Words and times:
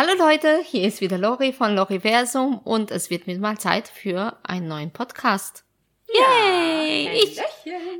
Hallo 0.00 0.12
Leute, 0.16 0.62
hier 0.62 0.86
ist 0.86 1.00
wieder 1.00 1.18
Lori 1.18 1.52
von 1.52 1.74
Loriversum 1.74 2.58
und 2.58 2.92
es 2.92 3.10
wird 3.10 3.26
mir 3.26 3.36
mal 3.40 3.58
Zeit 3.58 3.88
für 3.88 4.38
einen 4.44 4.68
neuen 4.68 4.92
Podcast. 4.92 5.64
Yay! 6.06 7.08
ich 7.14 7.40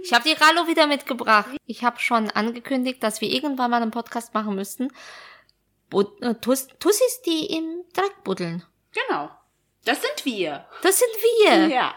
ich 0.05 0.13
habe 0.13 0.23
die 0.23 0.37
Rallo 0.41 0.69
wieder 0.69 0.87
mitgebracht. 0.87 1.57
Ich 1.67 1.83
habe 1.83 1.99
schon 1.99 2.31
angekündigt, 2.31 3.03
dass 3.03 3.21
wir 3.21 3.29
irgendwann 3.29 3.73
mal 3.73 3.83
einen 3.83 3.91
Podcast 3.91 4.33
machen 4.33 4.55
müssten. 4.55 4.93
Äh, 5.93 6.35
Tus 6.37 6.69
Tussis, 6.79 7.21
die 7.27 7.47
im 7.57 7.83
Dreck 7.93 8.23
buddeln. 8.23 8.63
Genau. 8.93 9.31
Das 9.85 10.01
sind 10.01 10.25
wir. 10.25 10.67
Das 10.83 11.01
sind 11.01 11.11
wir. 11.21 11.67
Ja. 11.67 11.97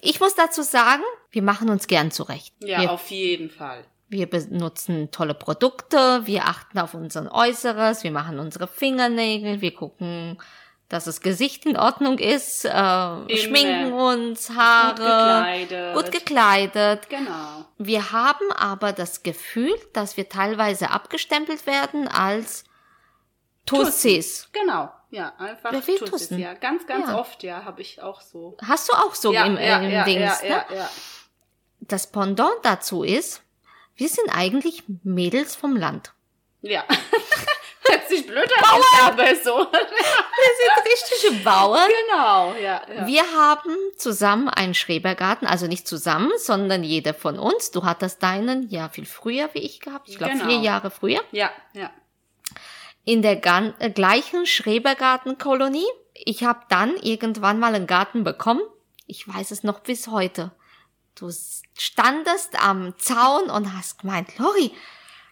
Ich 0.00 0.18
muss 0.18 0.34
dazu 0.34 0.62
sagen, 0.62 1.02
wir 1.30 1.42
machen 1.42 1.68
uns 1.68 1.88
gern 1.88 2.10
zurecht. 2.10 2.54
Ja, 2.60 2.80
wir, 2.80 2.90
auf 2.90 3.10
jeden 3.10 3.50
Fall. 3.50 3.84
Wir 4.10 4.28
benutzen 4.28 5.10
tolle 5.12 5.34
Produkte, 5.34 6.26
wir 6.26 6.44
achten 6.46 6.78
auf 6.78 6.94
unser 6.94 7.32
Äußeres, 7.32 8.02
wir 8.02 8.10
machen 8.10 8.40
unsere 8.40 8.66
Fingernägel, 8.66 9.60
wir 9.60 9.72
gucken, 9.72 10.36
dass 10.88 11.04
das 11.04 11.20
Gesicht 11.20 11.64
in 11.64 11.76
Ordnung 11.76 12.18
ist, 12.18 12.64
äh, 12.64 13.36
schminken 13.36 13.92
uns, 13.92 14.50
Haare, 14.50 14.96
Gut 14.96 15.06
gekleidet. 15.06 15.94
gut 15.94 16.12
gekleidet. 16.12 17.08
Genau. 17.08 17.64
Wir 17.78 18.10
haben 18.10 18.50
aber 18.52 18.92
das 18.92 19.22
Gefühl, 19.22 19.72
dass 19.92 20.16
wir 20.16 20.28
teilweise 20.28 20.90
abgestempelt 20.90 21.66
werden 21.68 22.08
als 22.08 22.64
Tussis. 23.64 24.48
Genau. 24.52 24.90
Ja, 25.10 25.32
einfach 25.38 25.70
Wer 25.72 25.80
Tussis, 25.80 26.10
Tussen? 26.10 26.38
Ja, 26.40 26.54
ganz, 26.54 26.86
ganz 26.88 27.08
Ja. 27.08 27.18
oft, 27.18 27.42
ja, 27.44 27.64
habe 27.64 27.80
ich 27.82 28.02
auch 28.02 28.20
so. 28.20 28.56
Hast 28.60 28.88
du 28.88 28.92
auch 28.92 29.14
so 29.14 29.32
ja, 29.32 29.44
im, 29.44 29.56
ja, 29.56 29.78
im 29.80 29.90
ja, 29.90 30.04
Dings, 30.04 30.42
ja, 30.42 30.48
ne? 30.48 30.64
ja, 30.70 30.76
ja. 30.76 30.90
Das 31.80 32.10
Pendant 32.10 32.56
dazu 32.62 33.02
ist, 33.04 33.42
wir 34.00 34.08
sind 34.08 34.30
eigentlich 34.34 34.82
Mädels 35.04 35.54
vom 35.54 35.76
Land. 35.76 36.14
Ja. 36.62 36.84
Hört 37.82 38.08
sich 38.08 38.26
blöd 38.26 38.50
an, 38.62 38.80
ist 38.80 39.02
aber 39.02 39.34
so. 39.36 39.58
Wir 39.70 40.52
sind 40.58 41.30
richtige 41.30 41.44
Bauern. 41.44 41.88
genau, 42.06 42.54
ja. 42.54 42.82
ja. 42.94 43.06
Wir 43.06 43.22
haben 43.34 43.76
zusammen 43.98 44.48
einen 44.48 44.72
Schrebergarten, 44.72 45.46
also 45.46 45.66
nicht 45.66 45.86
zusammen, 45.86 46.30
sondern 46.38 46.82
jeder 46.82 47.12
von 47.12 47.38
uns. 47.38 47.72
Du 47.72 47.84
hattest 47.84 48.22
deinen 48.22 48.70
ja 48.70 48.88
viel 48.88 49.04
früher 49.04 49.50
wie 49.52 49.58
ich 49.58 49.80
gehabt, 49.80 50.08
ich 50.08 50.16
glaube 50.16 50.32
Genau. 50.32 50.46
vier 50.46 50.60
Jahre 50.60 50.90
früher, 50.90 51.20
ja, 51.30 51.50
ja. 51.74 51.90
in 53.04 53.20
der 53.20 53.38
äh, 53.80 53.90
gleichen 53.90 54.46
Schrebergartenkolonie. 54.46 55.88
Ich 56.14 56.42
habe 56.42 56.60
dann 56.70 56.96
irgendwann 56.96 57.58
mal 57.58 57.74
einen 57.74 57.86
Garten 57.86 58.24
bekommen. 58.24 58.62
Ich 59.06 59.28
weiß 59.28 59.50
es 59.50 59.62
noch 59.62 59.80
bis 59.80 60.08
heute. 60.08 60.52
Du 61.14 61.30
standest 61.76 62.62
am 62.62 62.98
Zaun 62.98 63.50
und 63.50 63.74
hast 63.74 63.98
gemeint, 64.00 64.38
Lori, 64.38 64.72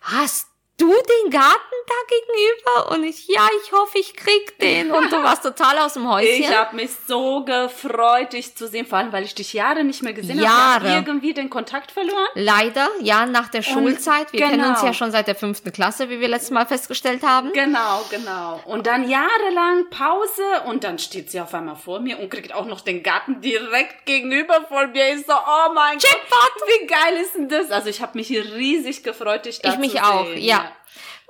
hast 0.02 0.48
du 0.78 0.86
den 0.88 1.30
Garten 1.30 1.76
da 1.86 1.94
gegenüber? 2.08 2.92
Und 2.92 3.04
ich, 3.04 3.26
ja, 3.28 3.46
ich 3.62 3.72
hoffe, 3.72 3.98
ich 3.98 4.14
krieg 4.14 4.58
den. 4.58 4.90
Und 4.90 5.12
du 5.12 5.22
warst 5.22 5.42
total 5.42 5.78
aus 5.78 5.94
dem 5.94 6.08
Häuschen. 6.10 6.44
Ich 6.44 6.56
habe 6.56 6.76
mich 6.76 6.90
so 7.06 7.44
gefreut, 7.44 8.32
dich 8.32 8.54
zu 8.54 8.68
sehen, 8.68 8.86
vor 8.86 8.98
allem, 8.98 9.12
weil 9.12 9.24
ich 9.24 9.34
dich 9.34 9.52
Jahre 9.52 9.84
nicht 9.84 10.02
mehr 10.02 10.12
gesehen 10.12 10.38
habe. 10.38 10.84
Jahre. 10.84 10.88
Ich 10.88 10.94
irgendwie 11.06 11.34
den 11.34 11.50
Kontakt 11.50 11.90
verloren. 11.90 12.28
Leider, 12.34 12.88
ja, 13.00 13.26
nach 13.26 13.48
der 13.48 13.62
Schulzeit. 13.62 14.32
Wir 14.32 14.40
kennen 14.40 14.60
genau. 14.60 14.70
uns 14.70 14.82
ja 14.82 14.94
schon 14.94 15.10
seit 15.10 15.26
der 15.26 15.34
fünften 15.34 15.72
Klasse, 15.72 16.08
wie 16.08 16.20
wir 16.20 16.28
letztes 16.28 16.50
Mal 16.50 16.66
festgestellt 16.66 17.22
haben. 17.22 17.52
Genau, 17.52 18.04
genau. 18.10 18.60
Und 18.64 18.86
dann 18.86 19.08
jahrelang 19.08 19.90
Pause 19.90 20.42
und 20.66 20.84
dann 20.84 20.98
steht 20.98 21.30
sie 21.30 21.40
auf 21.40 21.52
einmal 21.54 21.76
vor 21.76 22.00
mir 22.00 22.18
und 22.18 22.30
kriegt 22.30 22.54
auch 22.54 22.66
noch 22.66 22.80
den 22.80 23.02
Garten 23.02 23.40
direkt 23.40 24.06
gegenüber 24.06 24.64
von 24.68 24.92
mir. 24.92 25.14
Ich 25.14 25.26
so, 25.26 25.32
oh 25.32 25.72
mein 25.74 25.98
Gott, 25.98 26.62
wie 26.66 26.86
geil 26.86 27.20
ist 27.22 27.34
denn 27.34 27.48
das? 27.48 27.70
Also 27.70 27.88
ich 27.88 28.00
habe 28.00 28.16
mich 28.16 28.30
riesig 28.30 29.02
gefreut, 29.02 29.46
dich 29.46 29.60
da 29.60 29.70
Ich 29.70 29.74
zu 29.74 29.80
mich 29.80 29.92
sehen. 29.92 30.02
auch, 30.02 30.26
ja. 30.34 30.67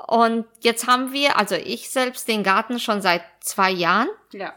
Und 0.07 0.47
jetzt 0.61 0.87
haben 0.87 1.13
wir, 1.13 1.37
also 1.37 1.55
ich 1.55 1.91
selbst, 1.91 2.29
den 2.29 2.43
Garten 2.43 2.79
schon 2.79 3.03
seit 3.03 3.23
zwei 3.41 3.71
Jahren. 3.71 4.09
Ja. 4.33 4.53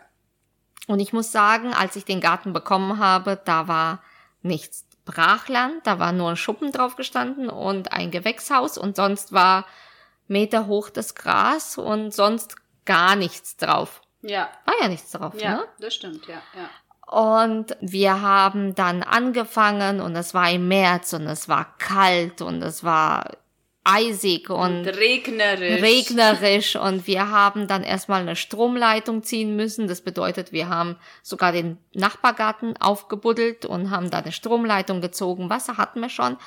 Und 0.87 0.99
ich 0.99 1.13
muss 1.13 1.31
sagen, 1.31 1.73
als 1.73 1.95
ich 1.95 2.05
den 2.05 2.21
Garten 2.21 2.53
bekommen 2.53 2.99
habe, 2.99 3.39
da 3.43 3.67
war 3.67 4.03
nichts 4.41 4.85
Brachland, 5.05 5.85
da 5.85 5.99
war 5.99 6.11
nur 6.11 6.29
ein 6.29 6.37
Schuppen 6.37 6.71
drauf 6.71 6.95
gestanden 6.95 7.49
und 7.49 7.91
ein 7.91 8.11
Gewächshaus 8.11 8.77
und 8.77 8.95
sonst 8.95 9.33
war 9.33 9.65
Meter 10.27 10.67
hoch 10.67 10.89
das 10.89 11.15
Gras 11.15 11.77
und 11.77 12.13
sonst 12.13 12.55
gar 12.85 13.15
nichts 13.15 13.57
drauf. 13.57 14.01
Ja. 14.21 14.49
War 14.65 14.75
ja 14.81 14.87
nichts 14.87 15.11
drauf, 15.11 15.33
Ja, 15.39 15.57
ne? 15.57 15.63
das 15.79 15.95
stimmt, 15.95 16.27
ja, 16.27 16.41
ja. 16.55 16.69
Und 17.11 17.75
wir 17.81 18.21
haben 18.21 18.73
dann 18.75 19.03
angefangen 19.03 19.99
und 19.99 20.15
es 20.15 20.33
war 20.33 20.49
im 20.49 20.67
März 20.69 21.11
und 21.13 21.27
es 21.27 21.49
war 21.49 21.77
kalt 21.77 22.41
und 22.41 22.61
es 22.61 22.83
war 22.85 23.31
eisig 23.83 24.49
und 24.49 24.59
Und 24.59 24.87
regnerisch. 24.87 25.81
regnerisch 25.81 26.75
und 26.75 27.07
wir 27.07 27.29
haben 27.29 27.67
dann 27.67 27.83
erstmal 27.83 28.21
eine 28.21 28.35
Stromleitung 28.35 29.23
ziehen 29.23 29.55
müssen. 29.55 29.87
Das 29.87 30.01
bedeutet, 30.01 30.51
wir 30.51 30.69
haben 30.69 30.97
sogar 31.23 31.51
den 31.51 31.77
Nachbargarten 31.93 32.77
aufgebuddelt 32.77 33.65
und 33.65 33.89
haben 33.89 34.11
da 34.11 34.19
eine 34.19 34.31
Stromleitung 34.31 35.01
gezogen. 35.01 35.49
Wasser 35.49 35.77
hatten 35.77 35.99
wir 35.99 36.09
schon. 36.09 36.37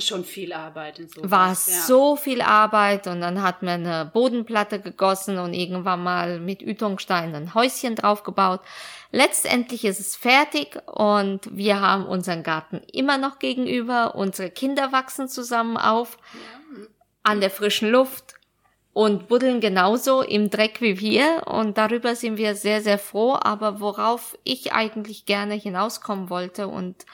Schon 0.00 0.24
viel 0.24 0.52
Arbeit 0.52 0.98
in 0.98 1.08
sowas. 1.08 1.30
War 1.30 1.48
ja. 1.48 1.54
so 1.54 2.16
viel 2.16 2.42
Arbeit 2.42 3.06
und 3.06 3.20
dann 3.20 3.42
hat 3.42 3.62
man 3.62 3.86
eine 3.86 4.04
Bodenplatte 4.04 4.80
gegossen 4.80 5.38
und 5.38 5.54
irgendwann 5.54 6.02
mal 6.02 6.40
mit 6.40 6.62
Ütungstein 6.62 7.34
ein 7.34 7.54
Häuschen 7.54 7.94
draufgebaut. 7.94 8.60
Letztendlich 9.10 9.84
ist 9.84 10.00
es 10.00 10.16
fertig 10.16 10.78
und 10.86 11.40
wir 11.50 11.80
haben 11.80 12.06
unseren 12.06 12.42
Garten 12.42 12.82
immer 12.92 13.16
noch 13.16 13.38
gegenüber. 13.38 14.14
Unsere 14.14 14.50
Kinder 14.50 14.92
wachsen 14.92 15.28
zusammen 15.28 15.76
auf 15.76 16.18
an 17.22 17.40
der 17.40 17.50
frischen 17.50 17.90
Luft 17.90 18.34
und 18.92 19.28
buddeln 19.28 19.60
genauso 19.60 20.22
im 20.22 20.50
Dreck 20.50 20.80
wie 20.80 21.00
wir 21.00 21.44
und 21.46 21.78
darüber 21.78 22.16
sind 22.16 22.36
wir 22.36 22.54
sehr, 22.54 22.82
sehr 22.82 22.98
froh. 22.98 23.38
Aber 23.40 23.80
worauf 23.80 24.36
ich 24.44 24.72
eigentlich 24.72 25.24
gerne 25.24 25.54
hinauskommen 25.54 26.30
wollte 26.30 26.68
und 26.68 27.06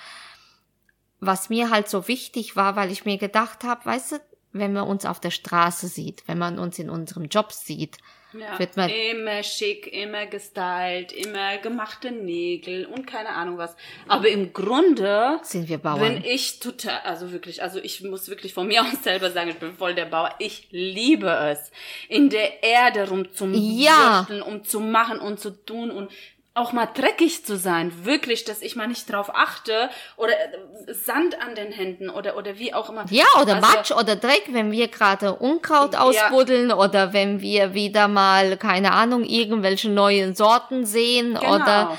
was 1.27 1.49
mir 1.51 1.71
halt 1.71 1.89
so 1.89 2.09
wichtig 2.09 2.57
war, 2.57 2.77
weil 2.77 2.91
ich 2.93 3.05
mir 3.05 3.19
gedacht 3.19 3.65
habe, 3.65 3.85
weißt 3.87 4.13
du, 4.13 4.17
wenn 4.53 4.73
man 4.73 4.87
uns 4.87 5.05
auf 5.05 5.19
der 5.21 5.31
Straße 5.31 5.89
sieht, 5.89 6.23
wenn 6.27 6.39
man 6.39 6.59
uns 6.59 6.79
in 6.79 6.89
unserem 6.91 7.25
Job 7.25 7.51
sieht, 7.53 7.99
Ja, 8.33 8.59
wird 8.59 8.77
man- 8.77 8.89
immer 8.91 9.43
schick, 9.43 9.87
immer 9.93 10.27
gestylt, 10.27 11.13
immer 11.13 11.59
gemachte 11.59 12.11
Nägel 12.13 12.85
und 12.87 13.07
keine 13.07 13.31
Ahnung 13.31 13.59
was. 13.59 13.75
Aber 14.09 14.29
im 14.29 14.53
Grunde 14.53 15.39
sind 15.43 15.69
wir 15.69 15.79
Bauern. 15.79 16.01
bin 16.01 16.25
ich 16.25 16.59
total, 16.61 17.01
also 17.05 17.31
wirklich, 17.33 17.63
also 17.63 17.79
ich 17.81 18.01
muss 18.03 18.29
wirklich 18.29 18.53
von 18.55 18.67
mir 18.69 18.83
aus 18.83 19.03
selber 19.03 19.31
sagen, 19.31 19.51
ich 19.51 19.59
bin 19.59 19.73
voll 19.75 19.95
der 19.95 20.07
Bauer. 20.07 20.35
Ich 20.39 20.69
liebe 20.71 21.29
es, 21.31 21.71
in 22.09 22.29
der 22.31 22.63
Erde 22.63 23.01
Ja. 23.01 23.05
rumzuwürsteln, 23.07 24.43
um 24.43 24.65
zu 24.65 24.81
machen 24.81 25.19
und 25.19 25.39
zu 25.41 25.51
tun 25.51 25.91
und 25.91 26.11
auch 26.57 26.73
mal 26.73 26.87
dreckig 26.87 27.45
zu 27.45 27.57
sein, 27.57 28.05
wirklich, 28.05 28.45
dass 28.45 28.63
ich 28.63 28.77
mal 28.77 28.87
nicht 28.87 29.13
drauf 29.13 29.35
achte 29.35 29.91
oder 30.17 30.33
äh, 30.33 30.95
Sand 30.95 31.41
an 31.43 31.57
den 31.57 31.73
Händen 31.73 32.09
oder 32.09 32.37
oder 32.37 32.59
wie 32.59 32.73
auch 32.73 32.89
immer. 32.89 33.05
Ja, 33.11 33.25
oder 33.43 33.57
Also- 33.57 33.67
Matsch 33.77 33.91
oder 33.91 34.15
Dreck, 34.15 34.45
wenn 34.53 34.71
wir 34.71 34.87
gerade 34.89 35.35
Unkraut 35.35 35.95
Ja. 35.95 36.01
ausbuddeln 36.03 36.71
oder 36.73 37.13
wenn 37.13 37.41
wir 37.41 37.75
wieder 37.75 38.07
mal, 38.07 38.57
keine 38.57 38.93
Ahnung, 38.93 39.25
irgendwelche 39.25 39.91
neuen 39.91 40.37
Sorten 40.37 40.87
sehen 40.87 41.35
Genau. 41.35 41.57
oder 41.57 41.99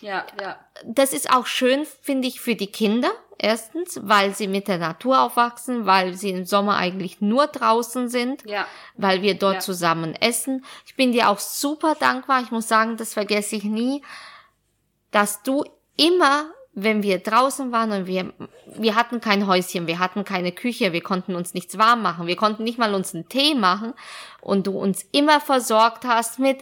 ja, 0.00 0.24
ja. 0.40 0.56
das 0.84 1.12
ist 1.12 1.30
auch 1.30 1.44
schön, 1.46 1.86
finde 2.00 2.26
ich, 2.26 2.40
für 2.40 2.54
die 2.54 2.68
Kinder. 2.72 3.10
Erstens, 3.42 3.98
weil 4.02 4.34
sie 4.34 4.48
mit 4.48 4.68
der 4.68 4.76
Natur 4.76 5.20
aufwachsen, 5.22 5.86
weil 5.86 6.12
sie 6.12 6.28
im 6.28 6.44
Sommer 6.44 6.76
eigentlich 6.76 7.22
nur 7.22 7.46
draußen 7.46 8.10
sind, 8.10 8.44
Ja. 8.44 8.66
weil 8.96 9.22
wir 9.22 9.34
dort 9.34 9.54
Ja. 9.54 9.60
zusammen 9.60 10.14
essen. 10.14 10.62
Ich 10.84 10.94
bin 10.94 11.12
dir 11.12 11.30
auch 11.30 11.38
super 11.38 11.94
dankbar. 11.94 12.42
Ich 12.42 12.50
muss 12.50 12.68
sagen, 12.68 12.98
das 12.98 13.14
vergesse 13.14 13.56
ich 13.56 13.64
nie, 13.64 14.02
dass 15.10 15.42
du 15.42 15.64
immer, 15.96 16.50
wenn 16.74 17.02
wir 17.02 17.18
draußen 17.18 17.72
waren 17.72 17.92
und 17.92 18.06
wir, 18.06 18.32
wir 18.66 18.94
hatten 18.94 19.22
kein 19.22 19.46
Häuschen, 19.46 19.86
wir 19.86 19.98
hatten 19.98 20.24
keine 20.24 20.52
Küche, 20.52 20.92
wir 20.92 21.02
konnten 21.02 21.34
uns 21.34 21.54
nichts 21.54 21.78
warm 21.78 22.02
machen, 22.02 22.26
wir 22.26 22.36
konnten 22.36 22.62
nicht 22.62 22.78
mal 22.78 22.94
uns 22.94 23.14
einen 23.14 23.28
Tee 23.28 23.54
machen 23.54 23.94
und 24.42 24.66
du 24.66 24.78
uns 24.78 25.02
immer 25.12 25.40
versorgt 25.40 26.04
hast 26.04 26.38
mit 26.38 26.58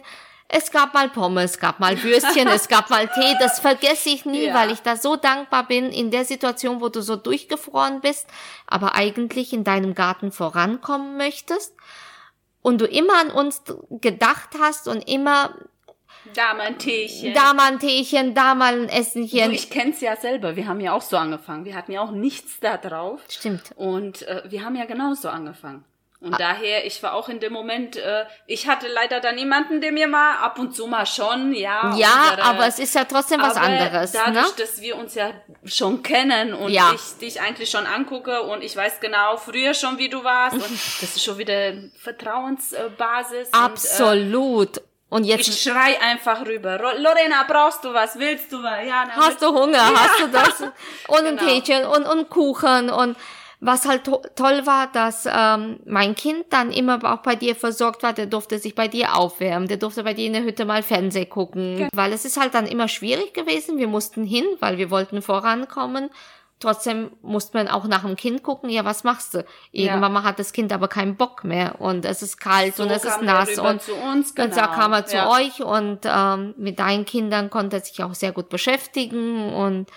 es 0.51 0.71
gab 0.71 0.93
mal 0.95 1.09
Pommes, 1.09 1.51
es 1.51 1.59
gab 1.59 1.79
mal 1.79 2.01
Würstchen, 2.03 2.47
es 2.53 2.67
gab 2.67 2.89
mal 2.89 3.07
Tee, 3.07 3.35
das 3.39 3.59
vergesse 3.59 4.09
ich 4.09 4.25
nie, 4.25 4.47
Ja. 4.47 4.53
weil 4.55 4.71
ich 4.71 4.81
da 4.81 4.95
so 4.97 5.15
dankbar 5.15 5.67
bin 5.67 5.91
in 5.91 6.09
der 6.11 6.25
Situation, 6.25 6.81
wo 6.81 6.89
du 6.89 7.01
so 7.01 7.15
durchgefroren 7.15 8.01
bist, 8.01 8.27
aber 8.67 8.95
eigentlich 8.95 9.53
in 9.53 9.63
deinem 9.63 9.93
Garten 9.93 10.31
vorankommen 10.31 11.17
möchtest 11.17 11.73
und 12.61 12.81
du 12.81 12.85
immer 12.85 13.19
an 13.21 13.31
uns 13.31 13.61
gedacht 13.89 14.49
hast 14.59 14.87
und 14.87 15.07
immer 15.07 15.53
Da 16.33 16.53
mal 16.55 16.67
ein 16.67 16.77
Teechen. 16.79 17.33
da 17.33 17.53
mal 17.53 17.71
ein 17.73 17.79
Teechen, 17.79 18.33
da 18.33 18.55
mal 18.55 18.73
ein 18.81 18.89
Essenchen. 18.89 19.49
Du, 19.49 19.55
ich 19.55 19.69
kenn's 19.69 20.01
ja 20.01 20.15
selber. 20.15 20.55
Wir 20.55 20.67
haben 20.67 20.81
ja 20.81 20.93
auch 20.93 21.01
so 21.03 21.15
angefangen. 21.15 21.63
Wir 21.65 21.75
hatten 21.75 21.91
ja 21.91 22.01
auch 22.01 22.11
nichts 22.11 22.59
da 22.59 22.75
drauf. 22.77 23.21
Stimmt. 23.29 23.71
Und 23.77 24.23
äh, 24.27 24.41
wir 24.49 24.65
haben 24.65 24.75
ja 24.75 24.85
genauso 24.85 25.29
angefangen. 25.29 25.85
Und 26.21 26.37
daher, 26.37 26.85
ich 26.85 27.01
war 27.01 27.13
auch 27.13 27.29
in 27.29 27.39
dem 27.39 27.53
Moment, 27.53 27.95
äh, 27.95 28.25
ich 28.45 28.67
hatte 28.67 28.87
leider 28.89 29.21
da 29.21 29.31
niemanden, 29.31 29.79
der 29.79 29.93
mir 29.93 30.07
mal 30.09 30.35
ab 30.39 30.59
und 30.59 30.75
zu 30.75 30.85
mal 30.85 31.05
schon, 31.05 31.53
ja. 31.53 31.95
Ja, 31.95 32.09
unsere- 32.31 32.43
aber 32.43 32.67
es 32.67 32.77
ist 32.77 32.93
ja 32.93 33.05
trotzdem 33.05 33.41
was 33.41 33.55
anderes, 33.55 34.11
dadurch, 34.11 34.33
ne? 34.35 34.45
dass 34.57 34.81
wir 34.81 34.97
uns 34.97 35.15
ja 35.15 35.31
schon 35.63 36.03
kennen 36.03 36.53
und 36.53 36.71
Ja. 36.73 36.91
ich 36.93 37.17
dich 37.19 37.39
eigentlich 37.39 37.69
schon 37.69 37.85
angucke 37.85 38.41
und 38.43 38.61
ich 38.65 38.75
weiß 38.75 38.99
genau 38.99 39.37
früher 39.37 39.73
schon, 39.73 39.97
wie 39.97 40.09
du 40.09 40.21
warst 40.23 40.55
und 40.57 40.63
das 41.01 41.03
ist 41.15 41.23
schon 41.23 41.37
wieder 41.37 41.71
Vertrauensbasis. 41.97 43.47
Und, 43.49 43.53
Absolut. 43.55 44.81
Und 45.09 45.23
äh, 45.23 45.27
jetzt 45.27 45.47
ich 45.47 45.61
schrei 45.61 45.99
einfach 46.01 46.45
rüber. 46.45 46.77
Lorena, 46.77 47.43
brauchst 47.47 47.83
du 47.83 47.93
was? 47.93 48.17
Willst 48.19 48.51
du 48.51 48.61
was? 48.61 48.85
Ja, 48.85 49.07
hast 49.09 49.41
du 49.41 49.47
Hunger, 49.47 49.79
hast 49.95 50.19
du 50.21 50.27
das 50.27 50.61
und 51.07 51.25
ein 51.25 51.37
Genau. 51.37 51.43
Tätchen 51.51 51.85
und, 51.85 52.05
und 52.05 52.29
Kuchen 52.29 52.89
und 52.89 53.17
was 53.61 53.85
halt 53.85 54.05
to 54.05 54.21
toll 54.35 54.65
war, 54.65 54.87
dass 54.91 55.27
ähm, 55.29 55.79
mein 55.85 56.15
Kind 56.15 56.45
dann 56.49 56.71
immer 56.71 56.99
auch 57.03 57.17
bei 57.23 57.35
dir 57.35 57.55
versorgt 57.55 58.03
war, 58.03 58.13
der 58.13 58.25
durfte 58.25 58.57
sich 58.57 58.73
bei 58.73 58.87
dir 58.87 59.17
aufwärmen, 59.17 59.67
der 59.67 59.77
durfte 59.77 60.03
bei 60.03 60.13
dir 60.13 60.27
in 60.27 60.33
der 60.33 60.43
Hütte 60.43 60.63
mal 60.65 60.81
Fernseh 60.81 61.25
gucken, 61.25 61.89
weil 61.93 62.13
es 62.13 62.23
ist 62.23 62.39
halt 62.39 62.53
dann 62.53 62.65
immer 62.67 62.87
schwierig 62.87 63.33
gewesen, 63.33 63.77
wir 63.77 63.87
mussten 63.87 64.23
hin, 64.23 64.45
weil 64.59 64.77
wir 64.77 64.89
wollten 64.91 65.21
vorankommen. 65.21 66.09
Trotzdem 66.61 67.11
musste 67.21 67.57
man 67.57 67.69
auch 67.69 67.85
nach 67.85 68.03
dem 68.03 68.17
Kind 68.17 68.43
gucken, 68.43 68.69
ja, 68.69 68.83
was 68.83 69.05
machst 69.05 69.33
du? 69.33 69.45
Irgendwann 69.71 70.11
mal 70.11 70.23
hat 70.23 70.39
das 70.39 70.51
Kind 70.51 70.73
aber 70.73 70.89
keinen 70.89 71.15
Bock 71.15 71.45
mehr 71.45 71.79
und 71.79 72.03
es 72.03 72.21
ist 72.21 72.37
kalt 72.37 72.75
So 72.75 72.83
und 72.83 72.89
es 72.91 73.05
ist 73.05 73.21
nass 73.21 73.57
und 73.57 73.81
zu 73.81 73.93
uns, 73.95 74.35
genau. 74.35 74.55
kam 74.67 74.91
er 74.91 75.05
zu 75.05 75.15
Ja. 75.15 75.29
euch 75.29 75.61
und 75.61 75.99
ähm, 76.03 76.53
mit 76.57 76.79
deinen 76.79 77.05
Kindern 77.05 77.49
konnte 77.49 77.77
er 77.77 77.81
sich 77.81 78.03
auch 78.03 78.13
sehr 78.13 78.33
gut 78.33 78.49
beschäftigen 78.49 79.53
und 79.53 79.87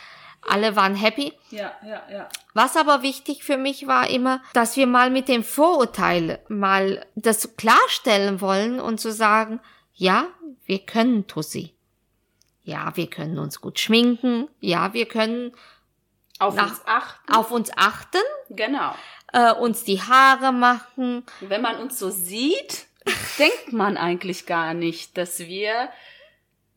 alle 0.43 0.75
waren 0.77 0.95
happy. 0.95 1.33
Ja, 1.51 1.73
ja, 1.87 2.03
ja. 2.11 2.29
Was 2.55 2.77
aber 2.77 3.03
wichtig 3.03 3.45
für 3.45 3.57
mich 3.57 3.87
war 3.87 4.09
immer, 4.11 4.43
dass 4.55 4.77
wir 4.77 4.87
mal 4.87 5.11
mit 5.11 5.29
dem 5.29 5.45
Vorurteil 5.45 6.41
mal 6.49 7.05
das 7.15 7.57
klarstellen 7.57 8.41
wollen 8.41 8.81
und 8.81 9.01
zu 9.01 9.13
sagen, 9.13 9.61
ja, 9.95 10.27
wir 10.67 10.81
können 10.81 11.27
Tussi. 11.27 11.75
Ja, 12.65 12.97
wir 12.97 13.09
können 13.09 13.39
uns 13.39 13.61
gut 13.61 13.79
schminken. 13.81 14.49
Ja, 14.61 14.93
wir 14.95 15.07
können 15.07 15.53
Auf 16.39 16.55
Nach- 16.55 16.71
uns 16.71 16.81
achten. 16.87 17.33
auf 17.35 17.51
uns 17.51 17.71
achten, 17.77 18.19
Genau. 18.51 18.95
äh, 19.33 19.53
uns 19.53 19.85
die 19.85 20.01
Haare 20.01 20.53
machen. 20.53 21.25
Wenn 21.41 21.63
man 21.63 21.77
uns 21.79 21.99
so 21.99 22.11
sieht, 22.11 22.87
denkt 23.39 23.73
man 23.73 23.97
eigentlich 23.97 24.47
gar 24.47 24.75
nicht, 24.75 25.17
dass 25.19 25.41
wir 25.41 25.89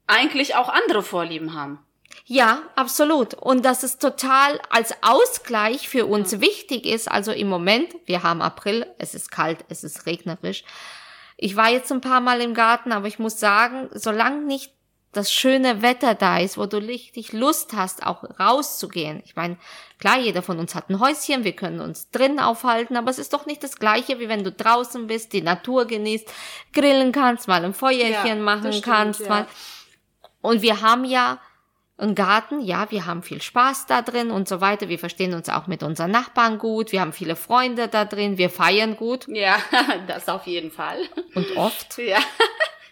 eigentlich 0.08 0.56
auch 0.56 0.70
andere 0.70 1.04
Vorlieben 1.04 1.54
haben. 1.54 1.80
Ja, 2.26 2.64
absolut. 2.76 3.34
Und 3.34 3.66
dass 3.66 3.84
es 3.84 3.98
total 3.98 4.60
als 4.70 4.94
Ausgleich 5.02 5.90
für 5.90 6.06
uns 6.06 6.40
wichtig 6.40 6.86
ist. 6.86 7.12
Also 7.12 7.32
im 7.32 7.50
Moment, 7.50 7.94
wir 8.06 8.24
haben 8.24 8.42
April, 8.42 8.88
es 8.98 9.14
ist 9.14 9.32
kalt, 9.32 9.66
es 9.70 9.84
ist 9.84 10.06
regnerisch. 10.06 10.64
Ich 11.38 11.56
war 11.56 11.70
jetzt 11.70 11.92
ein 11.92 12.02
paar 12.02 12.22
Mal 12.22 12.42
im 12.42 12.54
Garten, 12.54 12.92
aber 12.92 13.08
ich 13.08 13.20
muss 13.20 13.40
sagen, 13.40 13.90
solange 13.94 14.42
nicht 14.46 14.72
das 15.16 15.32
schöne 15.32 15.82
Wetter 15.82 16.14
da 16.14 16.40
ist, 16.40 16.58
wo 16.58 16.66
du 16.66 16.78
richtig 16.78 17.32
Lust 17.32 17.74
hast, 17.74 18.06
auch 18.06 18.24
rauszugehen. 18.38 19.22
Ich 19.26 19.36
meine, 19.36 19.58
klar, 19.98 20.20
jeder 20.20 20.42
von 20.42 20.60
uns 20.60 20.76
hat 20.76 20.90
ein 20.90 21.00
Häuschen, 21.00 21.46
wir 21.46 21.54
können 21.54 21.80
uns 21.80 22.10
drin 22.12 22.40
aufhalten, 22.40 22.98
aber 22.98 23.12
es 23.12 23.20
ist 23.20 23.32
doch 23.32 23.46
nicht 23.46 23.64
das 23.64 23.78
gleiche, 23.78 24.20
wie 24.20 24.28
wenn 24.28 24.44
du 24.44 24.52
draußen 24.52 25.08
bist, 25.08 25.32
die 25.32 25.42
Natur 25.42 25.86
genießt, 25.86 26.28
grillen 26.74 27.14
kannst, 27.14 27.48
mal 27.48 27.64
ein 27.64 27.74
Feuerchen 27.74 28.28
Ja, 28.28 28.36
machen 28.36 28.74
stimmt, 28.74 28.86
kannst, 28.86 29.22
ja. 29.22 29.30
mal. 29.30 29.48
Und 30.42 30.62
wir 30.62 30.82
haben 30.82 31.06
ja 31.06 31.40
einen 31.98 32.16
Garten, 32.16 32.60
ja, 32.62 32.92
wir 32.92 33.06
haben 33.06 33.24
viel 33.24 33.42
Spaß 33.42 33.86
da 33.86 34.02
drin 34.02 34.30
und 34.32 34.50
so 34.50 34.60
weiter. 34.60 34.90
Wir 34.90 35.00
verstehen 35.00 35.34
uns 35.34 35.48
auch 35.50 35.68
mit 35.68 35.82
unseren 35.82 36.12
Nachbarn 36.12 36.58
gut. 36.58 36.92
Wir 36.92 37.02
haben 37.02 37.14
viele 37.14 37.36
Freunde 37.36 37.88
da 37.88 38.04
drin. 38.06 38.38
Wir 38.38 38.50
feiern 38.50 38.98
gut 38.98 39.28
Ja, 39.28 39.58
das 40.08 40.28
auf 40.28 40.46
jeden 40.46 40.72
Fall. 40.72 41.00
und 41.36 41.56
oft. 41.58 41.98
Ja. 41.98 42.18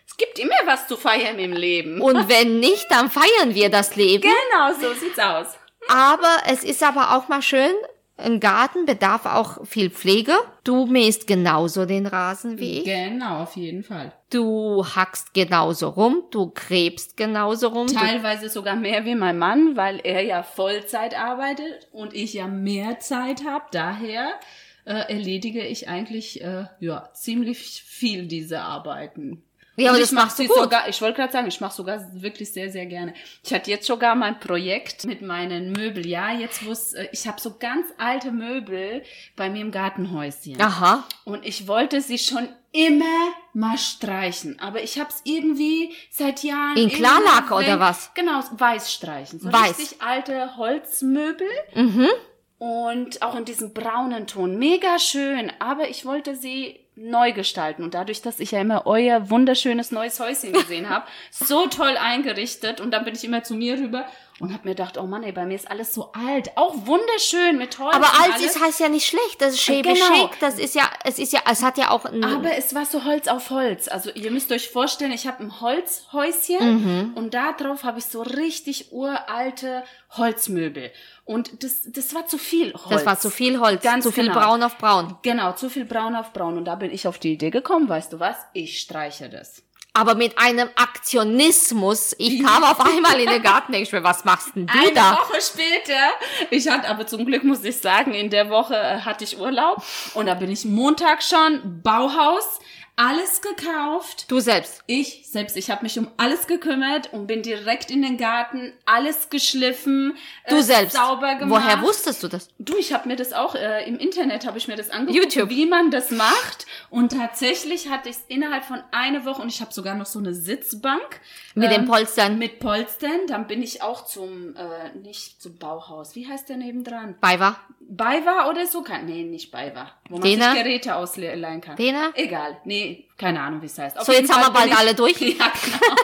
Es 0.06 0.18
gibt 0.18 0.38
immer 0.38 0.54
was 0.66 0.88
zu 0.88 0.96
feiern 0.96 1.40
im 1.40 1.54
Leben. 1.54 2.00
Und 2.00 2.30
wenn 2.30 2.60
nicht, 2.60 2.86
dann 2.92 3.10
feiern 3.10 3.56
wir 3.56 3.72
das 3.72 3.96
Leben. 3.96 4.22
Genau, 4.22 4.72
so 4.80 4.94
sieht's 4.94 5.18
aus. 5.18 5.58
Aber 5.90 6.38
es 6.46 6.64
ist 6.64 6.84
aber 6.84 7.16
auch 7.18 7.30
mal 7.30 7.42
schön, 7.42 7.74
ein 8.16 8.40
Garten 8.40 8.86
bedarf 8.86 9.26
auch 9.26 9.66
viel 9.66 9.90
Pflege. 9.90 10.34
Du 10.64 10.86
mähst 10.86 11.26
genauso 11.26 11.86
den 11.86 12.06
Rasen 12.06 12.60
wie 12.60 12.80
ich. 12.80 12.86
Genau, 12.86 13.42
auf 13.42 13.56
jeden 13.56 13.82
Fall. 13.82 14.14
Du 14.30 14.86
hackst 14.86 15.34
genauso 15.34 15.90
rum. 15.90 16.24
Du 16.30 16.52
gräbst 16.54 17.18
genauso 17.18 17.70
rum. 17.70 17.88
Teilweise 17.88 18.50
sogar 18.50 18.76
mehr 18.76 19.06
wie 19.06 19.16
mein 19.16 19.40
Mann, 19.40 19.76
weil 19.76 20.00
er 20.04 20.22
ja 20.22 20.44
Vollzeit 20.44 21.18
arbeitet 21.18 21.88
und 21.92 22.14
ich 22.14 22.34
ja 22.34 22.48
mehr 22.48 23.00
Zeit 23.00 23.46
habe. 23.46 23.66
Daher 23.72 24.40
äh, 24.86 25.12
erledige 25.12 25.66
ich 25.66 25.90
eigentlich 25.90 26.44
äh, 26.44 26.66
ja 26.80 27.10
ziemlich 27.14 27.84
viel 27.84 28.28
diese 28.28 28.62
Arbeiten. 28.62 29.44
Ja, 29.76 29.90
aber 29.90 30.00
das 30.00 30.12
machst 30.12 30.38
du 30.38 30.46
gut. 30.46 30.56
sogar, 30.56 30.88
ich 30.88 31.02
wollte 31.02 31.18
gerade 31.18 31.34
sagen, 31.34 31.48
ich 31.48 31.60
mache 31.60 31.74
sogar 31.74 32.06
wirklich 32.14 32.54
sehr, 32.54 32.70
sehr 32.70 32.86
gerne. 32.86 33.14
Ich 33.44 33.54
hatte 33.54 33.72
jetzt 33.72 33.88
sogar 33.88 34.14
mein 34.16 34.40
Projekt 34.40 35.06
mit 35.06 35.22
meinen 35.22 35.72
Möbel. 35.72 36.06
Ja, 36.06 36.32
jetzt 36.32 36.62
es, 36.62 36.94
äh, 36.94 37.08
ich 37.12 37.28
habe 37.28 37.42
so 37.42 37.56
ganz 37.58 37.88
alte 37.98 38.32
Möbel 38.32 39.04
bei 39.36 39.50
mir 39.50 39.62
im 39.62 39.72
Gartenhäuschen. 39.72 40.62
Aha. 40.62 41.04
Und 41.26 41.44
ich 41.46 41.68
wollte 41.68 42.02
sie 42.02 42.20
schon 42.20 42.50
immer 42.72 43.34
mal 43.54 43.78
streichen. 43.78 44.60
Aber 44.60 44.84
ich 44.84 45.00
habe 45.00 45.10
es 45.10 45.22
irgendwie 45.24 45.94
seit 46.12 46.44
Jahren. 46.44 46.78
In 46.78 46.90
Klarlack 46.90 47.52
oder 47.52 47.80
was? 47.80 48.12
Genau, 48.14 48.44
weiß 48.52 48.92
streichen. 48.94 49.40
So 49.40 49.52
Weiß. 49.52 49.80
richtig 49.80 50.02
alte 50.02 50.56
Holzmöbel. 50.58 51.48
Mhm. 51.74 52.10
Und 52.58 53.22
auch 53.22 53.36
in 53.36 53.46
diesem 53.46 53.74
braunen 53.74 54.28
Ton. 54.28 54.58
Mega 54.58 55.00
schön. 55.00 55.52
Aber 55.60 55.90
ich 55.90 56.06
wollte 56.06 56.36
sie 56.36 56.83
neu 56.96 57.32
gestalten. 57.32 57.84
Und 57.84 57.94
dadurch, 57.94 58.22
dass 58.22 58.40
ich 58.40 58.52
ja 58.52 58.62
immer 58.62 58.86
euer 58.86 59.30
wunderschönes 59.30 59.92
neues 59.92 60.20
Häuschen 60.20 60.54
gesehen 60.54 60.90
habe, 60.90 61.06
so 61.32 61.68
toll 61.68 61.98
eingerichtet. 61.98 62.82
Und 62.82 62.92
dann 62.92 63.06
bin 63.06 63.16
ich 63.16 63.24
immer 63.24 63.44
zu 63.44 63.56
mir 63.56 63.78
rüber 63.78 64.06
und 64.40 64.52
habe 64.52 64.68
mir 64.68 64.76
gedacht, 64.76 64.98
oh 64.98 65.04
Mann, 65.06 65.24
ey, 65.24 65.32
bei 65.32 65.46
mir 65.46 65.56
ist 65.56 65.70
alles 65.70 65.94
so 65.94 66.12
alt. 66.14 66.52
Auch 66.58 66.74
wunderschön 66.88 67.58
mit 67.58 67.78
Holz. 67.80 67.96
Aber 67.96 68.08
alt 68.22 68.42
ist 68.42 68.60
heißt 68.60 68.80
ja 68.80 68.90
nicht 68.90 69.06
schlecht. 69.08 69.40
Das 69.40 69.54
ist 69.54 69.62
schäbig 69.62 69.94
Genau. 69.94 70.22
schick. 70.28 70.40
Das 70.40 70.58
ist 70.58 70.74
ja, 70.76 70.90
es 71.04 71.20
ist 71.20 71.34
ja, 71.34 71.42
es 71.50 71.62
hat 71.62 71.78
ja 71.78 71.92
auch 71.92 72.06
ein, 72.06 72.24
Aber 72.24 72.52
es 72.58 72.74
war 72.74 72.86
so 72.86 73.04
Holz 73.06 73.28
auf 73.28 73.52
Holz. 73.52 73.88
Also 73.88 74.10
ihr 74.12 74.32
müsst 74.32 74.52
euch 74.52 74.70
vorstellen, 74.70 75.12
ich 75.12 75.28
habe 75.28 75.44
ein 75.44 75.62
Holzhäuschen 75.62 76.84
Mhm. 77.10 77.14
und 77.16 77.34
da 77.34 77.54
drauf 77.54 77.84
habe 77.84 78.00
ich 78.00 78.06
so 78.06 78.22
richtig 78.24 78.92
uralte 78.92 79.84
Holzmöbel. 80.18 80.92
Und 81.26 81.64
das, 81.64 81.84
das 81.86 82.14
war 82.14 82.26
zu 82.26 82.38
viel 82.38 82.74
Holz. 82.74 82.90
das 82.90 83.06
war 83.06 83.20
zu 83.20 83.30
viel 83.30 83.60
Holz, 83.60 83.82
Ganz 83.82 84.04
zu 84.04 84.12
viel 84.12 84.26
genau. 84.28 84.40
braun 84.40 84.64
auf 84.64 84.78
braun. 84.78 85.16
Genau, 85.22 85.54
zu 85.54 85.70
viel 85.70 85.86
braun 85.86 86.16
auf 86.16 86.34
braun. 86.34 86.58
Und 86.58 86.66
da 86.66 86.76
bin 86.76 86.92
ich 86.92 87.08
auf 87.08 87.18
die 87.20 87.34
Idee 87.34 87.50
gekommen, 87.50 87.88
weißt 87.88 88.12
du 88.14 88.20
was? 88.20 88.36
Ich 88.54 88.80
streiche 88.80 89.30
das. 89.30 89.64
Aber 89.96 90.16
mit 90.16 90.38
einem 90.40 90.70
Aktionismus. 90.76 92.16
Ich 92.18 92.44
kam 92.46 92.64
auf 92.64 92.80
einmal 92.80 93.20
in 93.20 93.30
den 93.30 93.44
Garten, 93.44 93.72
denke 93.72 93.88
ich 93.88 93.94
mir, 93.94 94.04
was 94.04 94.26
machst 94.26 94.56
denn 94.56 94.66
du 94.66 94.74
Eine 94.74 94.92
da? 94.94 95.12
Woche 95.14 95.40
später, 95.40 96.14
ich 96.50 96.68
hatte 96.68 96.88
aber 96.90 97.06
zum 97.06 97.26
Glück, 97.26 97.44
muss 97.44 97.64
ich 97.64 97.78
sagen, 97.78 98.14
in 98.14 98.30
der 98.30 98.50
Woche 98.50 98.76
äh, 98.76 99.02
hatte 99.02 99.24
ich 99.24 99.38
Urlaub. 99.40 99.84
Und 100.16 100.26
da 100.26 100.34
bin 100.34 100.52
ich 100.52 100.66
Montag 100.66 101.22
schon, 101.22 101.82
Bauhaus, 101.84 102.60
alles 102.96 103.42
gekauft. 103.42 104.26
Du 104.30 104.40
selbst. 104.40 104.84
Ich 104.86 105.28
selbst, 105.28 105.58
ich 105.58 105.72
habe 105.72 105.82
mich 105.84 105.98
um 105.98 106.08
alles 106.18 106.46
gekümmert 106.46 107.12
und 107.12 107.26
bin 107.26 107.42
direkt 107.42 107.90
in 107.90 108.04
den 108.04 108.18
Garten, 108.18 108.72
alles 108.86 109.30
geschliffen, 109.30 110.16
Du 110.48 110.58
äh, 110.58 110.62
selbst. 110.62 110.96
sauber 110.96 111.36
gemacht. 111.36 111.64
Woher 111.64 111.82
wusstest 111.82 112.22
du 112.22 112.28
das? 112.28 112.50
Du, 112.60 112.78
ich 112.78 112.94
habe 112.94 113.08
mir 113.08 113.16
das 113.16 113.34
auch 113.34 113.56
äh, 113.56 113.88
im 113.88 113.98
Internet 113.98 114.46
habe 114.46 114.58
ich 114.60 114.68
mir 114.68 114.76
das 114.76 114.92
angeguckt, 114.92 115.34
YouTube. 115.36 115.50
wie 115.50 115.66
man 115.66 115.90
das 115.90 116.12
macht 116.12 116.68
und 116.92 117.12
tatsächlich 117.12 117.90
hatte 117.90 118.10
ich 118.10 118.18
es 118.18 118.24
innerhalb 118.28 118.64
von 118.64 118.84
einer 118.92 119.26
Woche 119.26 119.42
und 119.42 119.50
ich 119.50 119.62
habe 119.62 119.74
sogar 119.74 119.96
noch 119.96 120.06
so 120.06 120.20
eine 120.20 120.36
Sitzbank 120.36 121.20
Mit 121.56 121.72
den 121.72 121.82
ähm, 121.82 121.88
Polstern. 121.88 122.38
mit 122.38 122.60
Polstern. 122.60 123.22
Dann 123.28 123.48
bin 123.48 123.64
ich 123.64 123.82
auch 123.82 124.06
zum 124.06 124.56
äh, 124.56 124.96
nicht 125.00 125.42
zum 125.42 125.58
Bauhaus. 125.58 126.16
Wie 126.16 126.28
heißt 126.28 126.48
der 126.50 126.58
nebendran? 126.58 127.16
bei 127.20 127.40
war. 127.40 127.60
Beiwa 127.80 128.50
oder 128.50 128.66
so? 128.66 128.82
Kann, 128.82 129.06
nee, 129.06 129.24
nicht 129.24 129.52
Beiwa. 129.52 129.92
Wo 130.14 130.20
man 130.20 130.30
Dena? 130.30 130.52
sich 130.54 130.64
Geräte 130.64 130.96
ausleihen 130.96 131.60
kann. 131.60 131.76
Dena? 131.76 132.12
Egal. 132.14 132.58
Nee, 132.66 133.06
keine 133.18 133.42
Ahnung, 133.42 133.62
wie 133.64 133.66
es 133.66 133.78
heißt. 133.80 133.98
Auf 133.98 134.06
So, 134.06 134.12
jetzt 134.12 134.32
haben 134.32 134.44
Fall 134.44 134.54
wir 134.54 134.60
bald 134.70 134.78
alle 134.80 134.94
durch. 134.94 135.20
Ja, 135.22 135.52
genau. 135.64 135.96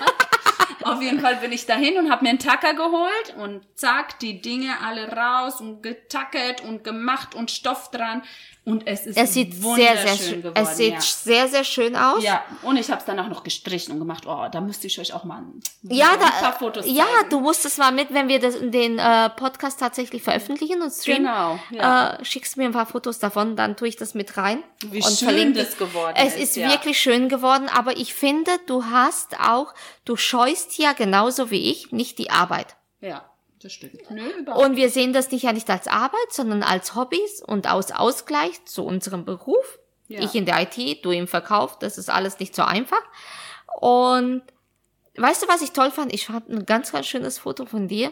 Auf 0.94 1.02
jeden 1.02 1.20
Fall 1.20 1.36
bin 1.38 1.52
ich 1.52 1.66
dahin 1.66 1.98
und 1.98 2.10
habe 2.12 2.24
mir 2.24 2.30
einen 2.30 2.40
Tacker 2.40 2.74
geholt 2.74 3.36
und 3.38 3.62
zack, 3.76 4.20
die 4.20 4.42
Dinge 4.42 4.74
alle 4.86 5.12
raus 5.12 5.62
und 5.62 5.82
getackert 5.84 6.62
und 6.64 6.84
gemacht 6.84 7.36
und 7.36 7.52
Stoff 7.52 7.92
dran. 7.92 8.24
Und 8.66 8.86
es 8.86 9.08
ist 9.08 9.18
Es 9.18 9.34
sieht 9.34 9.54
sehr, 9.54 9.64
wunderschön 9.64 9.98
sehr 10.08 10.18
schön, 10.18 10.42
geworden. 10.44 10.64
es 10.64 10.78
sieht 10.78 10.94
ja. 10.94 11.02
sehr, 11.02 11.48
sehr 11.48 11.64
schön 11.64 11.96
aus. 11.96 12.24
ja, 12.24 12.44
und 12.62 12.78
ich 12.78 12.90
habe 12.92 13.00
es 13.00 13.06
dann 13.06 13.20
auch 13.20 13.28
noch 13.28 13.44
gestrichen 13.44 13.94
und 13.94 14.00
gemacht, 14.00 14.26
oh, 14.28 14.48
da 14.52 14.62
müsste 14.62 14.86
ich 14.86 15.00
euch 15.00 15.12
auch 15.14 15.24
mal 15.24 15.38
ein, 15.40 15.60
Ja, 15.84 16.12
ein 16.12 16.20
da, 16.20 16.30
paar 16.30 16.54
Fotos 16.54 16.86
ja, 16.86 17.06
zeigen. 17.06 17.30
du 17.32 17.40
musst 17.40 17.66
es 17.66 17.78
mal 17.78 17.92
mit, 17.92 18.14
wenn 18.14 18.28
wir 18.28 18.40
das, 18.40 18.60
den 18.60 19.00
äh, 19.00 19.30
Podcast 19.32 19.80
tatsächlich 19.80 20.22
veröffentlichen 20.22 20.84
und 20.84 20.92
streamen. 20.92 21.24
Genau, 21.24 21.60
ja. 21.72 22.18
Äh, 22.20 22.26
schickst 22.26 22.58
mir 22.58 22.66
ein 22.66 22.74
paar 22.74 22.86
Fotos 22.86 23.18
davon, 23.18 23.56
dann 23.56 23.76
tue 23.76 23.88
ich 23.88 23.96
das 23.96 24.14
mit 24.14 24.38
rein. 24.38 24.62
Wie 24.86 25.02
und 25.02 25.18
schön 25.18 25.54
das 25.56 25.78
geworden 25.78 26.14
Es 26.16 26.36
ist, 26.36 26.42
ist 26.42 26.56
ja. 26.58 26.70
wirklich 26.70 27.00
schön 27.00 27.28
geworden, 27.28 27.70
aber 27.74 27.98
ich 27.98 28.14
finde, 28.14 28.52
du 28.68 28.86
hast 28.86 29.40
auch, 29.40 29.74
du 30.06 30.16
scheust 30.16 30.78
ja 30.80 30.94
genauso 30.94 31.52
wie 31.52 31.70
ich 31.70 31.92
nicht 31.92 32.18
die 32.18 32.32
Arbeit. 32.32 32.76
Ja, 33.02 33.30
das 33.62 33.74
stimmt. 33.74 34.10
Nö, 34.10 34.24
Und 34.54 34.76
wir 34.76 34.90
sehen 34.90 35.14
das 35.14 35.32
nicht 35.32 35.44
ja 35.44 35.54
nicht 35.54 35.70
als 35.70 35.88
Arbeit, 35.88 36.32
sondern 36.32 36.64
als 36.64 36.96
Hobbys 36.96 37.42
und 37.46 37.70
aus 37.70 37.92
Ausgleich 37.92 38.66
zu 38.66 38.86
unserem 38.86 39.26
Beruf. 39.26 39.80
Ja. 40.08 40.22
Ich 40.22 40.34
in 40.34 40.46
der 40.46 40.62
IT, 40.62 41.06
du 41.06 41.12
im 41.12 41.28
Verkauf, 41.28 41.78
das 41.78 41.98
ist 41.98 42.10
alles 42.10 42.40
nicht 42.40 42.56
so 42.56 42.64
einfach. 42.64 43.04
Und 43.80 44.42
weißt 45.18 45.44
du, 45.44 45.48
was 45.48 45.62
ich 45.62 45.72
toll 45.72 45.92
fand? 45.92 46.14
Ich 46.14 46.26
fand 46.26 46.50
ein 46.50 46.66
ganz, 46.66 46.92
ganz 46.92 47.06
schönes 47.06 47.38
Foto 47.38 47.66
von 47.66 47.88
dir, 47.88 48.12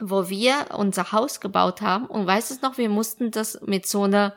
wo 0.00 0.28
wir 0.28 0.66
unser 0.76 1.12
Haus 1.12 1.40
gebaut 1.40 1.80
haben. 1.80 2.06
Und 2.06 2.26
weißt 2.26 2.50
du 2.50 2.54
es 2.54 2.62
noch, 2.62 2.76
wir 2.76 2.90
mussten 2.90 3.30
das 3.30 3.60
mit 3.62 3.86
so 3.86 4.02
einer 4.02 4.34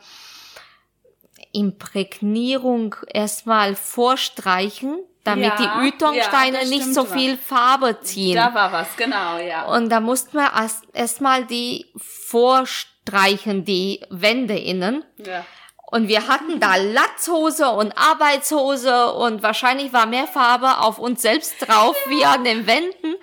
Imprägnierung 1.52 2.96
erstmal 3.08 3.76
vorstreichen, 3.76 5.00
damit 5.24 5.46
Ja, 5.60 5.80
die 5.82 5.88
Ütongsteine 5.88 6.64
ja, 6.64 6.70
nicht 6.70 6.94
so 6.94 7.06
viel 7.06 7.38
Farbe 7.38 8.00
ziehen. 8.02 8.36
Da 8.36 8.54
war 8.54 8.72
was, 8.72 8.96
genau, 8.96 9.38
ja. 9.38 9.66
Und 9.66 9.90
da 9.90 10.00
mussten 10.00 10.38
wir 10.38 10.52
erst 10.56 10.84
erstmal 10.94 11.46
die 11.46 11.86
vorstreichen, 11.98 13.66
die 13.66 14.02
Wände 14.10 14.58
innen. 14.58 15.04
ja. 15.18 15.46
Und 15.92 16.08
wir 16.08 16.28
hatten 16.28 16.60
da 16.60 16.76
Latzhose 16.76 17.72
und 17.72 17.94
Arbeitshose 17.98 19.12
und 19.12 19.42
wahrscheinlich 19.42 19.92
war 19.92 20.06
mehr 20.06 20.28
Farbe 20.28 20.78
auf 20.78 21.00
uns 21.00 21.24
selbst 21.24 21.56
drauf 21.68 21.96
wie 22.08 22.24
an 22.24 22.44
den 22.44 22.68
Wänden. 22.68 23.16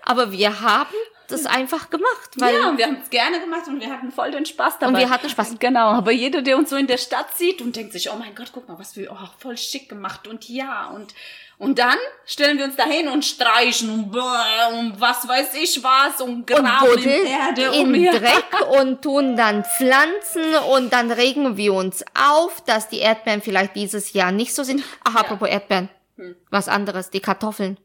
Aber 0.00 0.32
wir 0.32 0.62
haben 0.62 0.94
das 1.28 1.44
einfach 1.44 1.90
gemacht, 1.90 2.30
weil 2.36 2.54
ja, 2.54 2.70
und 2.70 2.78
wir 2.78 2.86
haben 2.86 2.98
es 3.02 3.10
gerne 3.10 3.40
gemacht 3.40 3.68
und 3.68 3.78
wir 3.78 3.90
hatten 3.90 4.10
voll 4.10 4.30
den 4.30 4.46
Spaß 4.46 4.78
dabei. 4.78 4.92
Und 4.92 4.98
wir 5.00 5.10
hatten 5.10 5.28
Spaß. 5.28 5.56
Genau, 5.58 5.88
aber 5.88 6.12
jeder, 6.12 6.40
der 6.40 6.56
uns 6.56 6.70
so 6.70 6.76
in 6.76 6.86
der 6.86 6.96
Stadt 6.96 7.36
sieht 7.36 7.60
und 7.60 7.76
denkt 7.76 7.92
sich, 7.92 8.10
oh 8.10 8.16
mein 8.18 8.34
Gott, 8.34 8.52
guck 8.54 8.68
mal, 8.68 8.78
was 8.78 8.96
wir, 8.96 9.12
oh, 9.12 9.28
voll 9.38 9.58
schick 9.58 9.90
gemacht 9.90 10.26
und 10.26 10.48
ja 10.48 10.86
und 10.86 11.12
und 11.58 11.78
dann 11.78 11.96
stellen 12.24 12.58
wir 12.58 12.64
uns 12.64 12.76
dahin 12.76 13.08
und 13.08 13.24
streichen 13.24 13.90
und, 13.90 14.10
bläh, 14.10 14.78
und 14.78 15.00
was 15.00 15.26
weiß 15.26 15.54
ich 15.54 15.82
was 15.82 16.20
und 16.20 16.30
und 16.34 16.46
graben 16.46 16.86
in 16.86 16.94
buddeln 16.94 17.26
Erde 17.26 17.62
in 17.76 17.86
um. 17.86 17.94
Ja. 17.94 18.12
Dreck 18.12 18.68
und 18.80 19.02
tun 19.02 19.36
dann 19.36 19.64
Pflanzen 19.64 20.54
und 20.72 20.92
dann 20.92 21.10
regen 21.10 21.56
wir 21.56 21.74
uns 21.74 22.04
auf, 22.14 22.62
dass 22.64 22.88
die 22.88 22.98
Erdbeeren 22.98 23.40
vielleicht 23.40 23.76
dieses 23.76 24.12
Jahr 24.12 24.32
nicht 24.32 24.54
so 24.54 24.62
sind. 24.62 24.82
Ach, 25.04 25.16
apropos 25.16 25.48
Erdbeeren. 25.48 25.88
Hm. 26.16 26.36
Was 26.50 26.68
anderes, 26.68 27.10
die 27.10 27.20
Kartoffeln. 27.20 27.78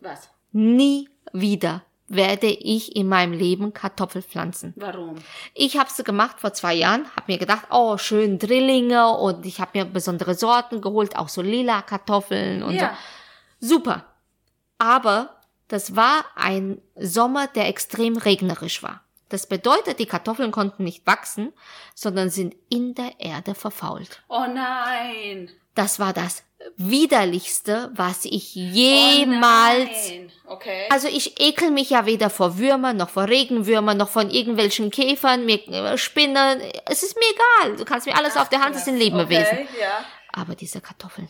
Was? 0.00 0.30
Nie 0.52 1.08
wieder 1.32 1.82
werde 2.08 2.46
ich 2.46 2.96
in 2.96 3.08
meinem 3.08 3.32
Leben 3.32 3.72
Kartoffel 3.74 4.22
pflanzen. 4.22 4.72
Warum? 4.76 5.16
Ich 5.54 5.76
habe 5.78 5.90
sie 5.92 6.04
gemacht 6.04 6.40
vor 6.40 6.52
zwei 6.54 6.74
Jahren, 6.74 7.04
habe 7.14 7.30
mir 7.32 7.38
gedacht, 7.38 7.66
oh, 7.70 7.98
schön 7.98 8.38
Drillinge 8.38 9.08
und 9.08 9.44
ich 9.46 9.60
habe 9.60 9.78
mir 9.78 9.84
besondere 9.84 10.34
Sorten 10.34 10.80
geholt, 10.80 11.16
auch 11.16 11.28
so 11.28 11.42
lila 11.42 11.82
Kartoffeln 11.82 12.62
und 12.62 12.74
Ja. 12.74 12.96
so. 13.60 13.76
Super. 13.76 14.04
Aber 14.78 15.36
das 15.68 15.96
war 15.96 16.24
ein 16.34 16.80
Sommer, 16.96 17.46
der 17.48 17.68
extrem 17.68 18.16
regnerisch 18.16 18.82
war. 18.82 19.02
Das 19.28 19.46
bedeutet, 19.46 19.98
die 19.98 20.06
Kartoffeln 20.06 20.50
konnten 20.52 20.84
nicht 20.84 21.06
wachsen, 21.06 21.52
sondern 21.94 22.30
sind 22.30 22.56
in 22.70 22.94
der 22.94 23.20
Erde 23.20 23.54
verfault. 23.54 24.22
Oh 24.28 24.46
nein. 24.46 25.50
Das 25.74 25.98
war 26.00 26.14
das 26.14 26.44
widerlichste, 26.76 27.90
was 27.94 28.24
ich 28.24 28.54
jemals 28.54 29.88
Oh. 30.50 30.54
Okay. 30.54 30.86
also 30.90 31.08
ich 31.08 31.38
ekel 31.40 31.70
mich 31.70 31.90
ja 31.90 32.06
weder 32.06 32.30
vor 32.30 32.56
Würmern, 32.58 32.96
noch 32.96 33.10
vor 33.10 33.28
Regenwürmern, 33.28 33.96
noch 33.98 34.08
von 34.08 34.30
irgendwelchen 34.30 34.90
Käfern, 34.90 35.44
mir, 35.44 35.58
äh, 35.68 35.98
Spinnen. 35.98 36.62
Es 36.86 37.02
ist 37.02 37.16
mir 37.16 37.26
egal. 37.66 37.76
Du 37.76 37.84
kannst 37.84 38.06
mir 38.06 38.16
alles 38.16 38.36
auf 38.36 38.48
der 38.48 38.60
Hand, 38.60 38.74
das 38.74 38.86
sind 38.86 38.96
Lebewesen. 38.96 39.44
Okay, 39.52 39.68
ja. 39.80 40.04
Aber 40.32 40.54
diese 40.54 40.80
Kartoffeln, 40.80 41.28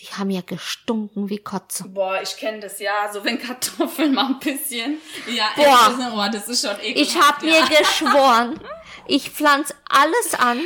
die 0.00 0.06
haben 0.08 0.28
ja 0.30 0.42
gestunken 0.42 1.30
wie 1.30 1.38
Kotze. 1.38 1.88
Boah, 1.88 2.20
ich 2.22 2.36
kenne 2.36 2.60
das 2.60 2.78
ja, 2.80 3.10
so 3.12 3.24
wenn 3.24 3.38
Kartoffeln 3.40 4.12
mal 4.14 4.26
ein 4.26 4.38
bisschen. 4.40 4.98
Ja, 5.26 5.48
Boah. 5.56 5.96
ist- 5.98 6.12
oh, 6.12 6.28
das 6.32 6.48
ist 6.48 6.66
schon 6.66 6.78
ekelhaft. 6.82 6.96
Ich 6.96 7.16
habe 7.18 7.46
mir 7.46 7.58
ja. 7.60 7.78
geschworen, 7.80 8.60
ich 9.06 9.30
pflanze 9.30 9.74
alles 9.88 10.34
an, 10.38 10.60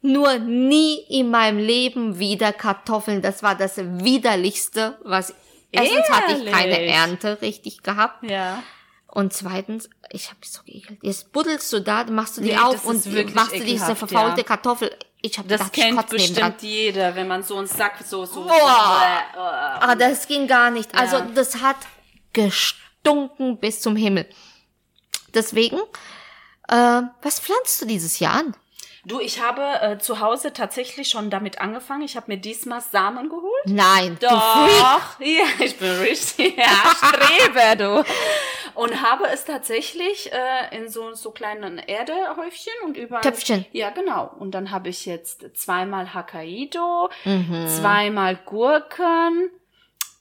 nur 0.00 0.38
nie 0.38 0.96
in 1.08 1.30
meinem 1.30 1.58
Leben 1.58 2.18
wieder 2.18 2.52
Kartoffeln. 2.52 3.20
Das 3.22 3.42
war 3.42 3.54
das 3.54 3.76
widerlichste, 3.78 4.98
was 5.04 5.34
erstens 5.72 6.08
hatte 6.10 6.32
ich 6.34 6.50
keine? 6.52 6.80
Ernte 6.86 7.38
richtig 7.42 7.82
gehabt. 7.82 8.22
Ja. 8.28 8.62
Und 9.10 9.32
zweitens, 9.32 9.88
ich 10.10 10.28
habe 10.28 10.38
mich 10.40 10.50
so 10.52 10.62
geekelt. 10.64 10.98
Jetzt 11.02 11.32
buddelst 11.32 11.72
du 11.72 11.80
da, 11.80 12.04
machst 12.04 12.36
du 12.36 12.42
die 12.42 12.50
Nee, 12.50 12.58
auf 12.58 12.84
und 12.84 13.34
machst 13.34 13.54
du 13.54 13.60
diese 13.64 13.96
verfaulte 13.96 14.38
ja. 14.42 14.46
Kartoffel. 14.46 14.94
Ich 15.20 15.36
habe 15.38 15.48
Das 15.48 15.58
gedacht, 15.72 15.76
ich 15.76 15.82
kennt 15.82 15.96
nebendran. 16.12 16.52
bestimmt 16.52 16.62
jeder, 16.62 17.14
wenn 17.16 17.26
man 17.26 17.42
so 17.42 17.56
einen 17.56 17.66
Sack 17.66 17.94
so, 18.04 18.24
so. 18.24 18.44
Boah. 18.44 18.52
so 19.34 19.40
Ah, 19.40 19.94
das 19.96 20.28
ging 20.28 20.46
gar 20.46 20.70
nicht. 20.70 20.94
Also 20.96 21.16
Ja. 21.16 21.26
das 21.34 21.60
hat 21.60 21.76
gestunken 22.32 23.58
bis 23.58 23.80
zum 23.80 23.96
Himmel. 23.96 24.28
Deswegen, 25.34 25.78
äh, 26.68 27.02
was 27.22 27.40
pflanzt 27.40 27.82
du 27.82 27.86
dieses 27.86 28.18
Jahr 28.20 28.34
an? 28.34 28.56
Du, 29.04 29.20
ich 29.20 29.40
habe 29.42 29.62
äh, 29.80 29.98
zu 29.98 30.20
Hause 30.20 30.52
tatsächlich 30.52 31.08
schon 31.08 31.30
damit 31.30 31.60
angefangen. 31.60 32.02
Ich 32.02 32.16
habe 32.16 32.26
mir 32.32 32.38
diesmal 32.38 32.80
Samen 32.80 33.28
geholt. 33.28 33.62
Nein, 33.66 34.16
du 34.20 34.26
Freak. 34.28 35.16
Ja, 35.20 35.64
ich 35.64 35.76
bin 35.78 35.90
richtig. 36.00 36.56
Ja, 36.56 36.94
strebe, 36.94 37.76
du. 37.76 38.04
Und 38.74 39.02
habe 39.02 39.26
es 39.28 39.44
tatsächlich 39.44 40.30
äh, 40.32 40.76
in 40.76 40.88
so, 40.88 41.12
so 41.14 41.30
kleinen 41.30 41.78
Erdehäufchen 41.78 42.72
und 42.84 42.96
überall. 42.96 43.22
Töpfchen. 43.22 43.64
Ja, 43.72 43.90
genau. 43.90 44.30
Und 44.38 44.52
dann 44.52 44.70
habe 44.70 44.88
ich 44.88 45.06
jetzt 45.06 45.44
zweimal 45.56 46.14
Hokkaido, 46.14 47.08
Mhm. 47.24 47.66
zweimal 47.68 48.36
Gurken. 48.36 49.50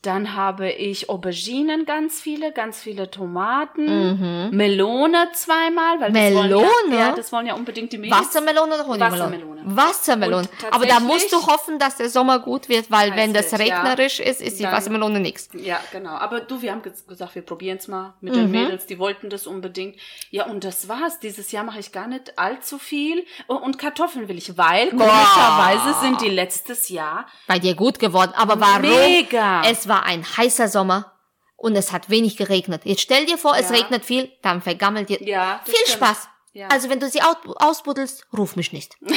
Dann 0.08 0.36
habe 0.36 0.72
ich 0.72 1.10
Auberginen 1.10 1.86
ganz 1.86 2.22
viele, 2.22 2.54
ganz 2.54 2.80
viele 2.80 3.12
Tomaten, 3.12 4.50
Melone 4.56 5.30
zweimal, 5.34 6.00
weil 6.00 6.14
das 6.14 6.22
wollen 6.22 6.34
Mhm. 6.34 6.42
Melone? 6.44 6.68
ja, 6.92 6.96
ja, 7.10 7.12
das 7.12 7.32
wollen 7.34 7.46
ja 7.48 7.56
unbedingt 7.56 7.92
die 7.92 7.98
Mädels. 7.98 8.22
Wassermelone 8.22 8.76
oder 8.76 8.88
Honigmelone? 8.88 9.20
Wassermelone. 9.20 9.62
Wassermelone. 9.66 10.50
Aber 10.72 10.86
da 10.86 11.00
musst 11.02 11.32
du 11.34 11.46
hoffen, 11.46 11.78
dass 11.78 11.98
der 11.98 12.10
Sommer 12.10 12.40
gut 12.40 12.70
wird, 12.70 12.90
weil 12.90 13.16
wenn 13.18 13.34
das 13.34 13.48
es, 13.48 13.52
ja. 13.52 13.58
regnerisch 13.82 14.20
ist, 14.22 14.42
ist 14.42 14.60
die 14.60 14.64
Dann- 14.64 14.72
Wassermelone 14.72 15.20
nix. 15.20 15.50
Ja, 15.54 15.80
genau. 15.92 16.12
Aber 16.12 16.40
du, 16.40 16.62
wir 16.62 16.72
haben 16.72 16.82
ges- 16.84 17.06
gesagt, 17.06 17.36
wir 17.36 17.42
probieren 17.42 17.78
es 17.78 17.90
mal 17.90 18.14
mit 18.22 18.34
Mhm. 18.34 18.38
den 18.38 18.52
Mädels. 18.52 18.86
Die 18.86 19.00
wollten 19.00 19.30
das 19.30 19.46
unbedingt. 19.46 19.98
Ja, 20.32 20.46
und 20.46 20.64
das 20.64 20.88
war's. 20.88 21.20
Dieses 21.20 21.52
Jahr 21.52 21.66
mache 21.66 21.80
ich 21.80 21.92
gar 21.92 22.08
nicht 22.08 22.40
allzu 22.40 22.78
viel. 22.78 23.26
Und, 23.48 23.58
und 23.58 23.78
Kartoffeln 23.78 24.30
will 24.30 24.38
ich, 24.38 24.58
weil 24.58 24.90
komischerweise 24.92 26.00
sind 26.02 26.22
die 26.22 26.30
letztes 26.30 26.88
Jahr. 26.90 27.26
Bei 27.48 27.60
dir 27.60 27.76
gut 27.76 28.00
geworden. 28.00 28.32
Aber 28.38 28.60
warum? 28.62 28.82
Mega. 28.84 29.64
Es 29.64 29.88
war 29.90 29.97
ein 30.04 30.24
heißer 30.26 30.68
Sommer 30.68 31.14
und 31.56 31.76
es 31.76 31.92
hat 31.92 32.10
wenig 32.10 32.38
geregnet. 32.38 32.82
Jetzt 32.86 33.02
stell 33.02 33.26
dir 33.26 33.38
vor, 33.38 33.56
es 33.58 33.70
Ja. 33.70 33.76
regnet 33.78 34.06
viel, 34.06 34.32
dann 34.42 34.62
vergammelt 34.62 35.10
dir. 35.10 35.22
Ja, 35.24 35.62
Viel 35.66 35.76
stimmt. 35.76 35.90
Spaß. 35.98 36.30
Ja. 36.54 36.68
Also 36.70 36.90
wenn 36.90 37.00
du 37.00 37.10
sie 37.10 37.22
aus 37.22 37.36
ausbuddelst, 37.58 38.28
ruf 38.38 38.56
mich 38.56 38.72
nicht. 38.74 38.96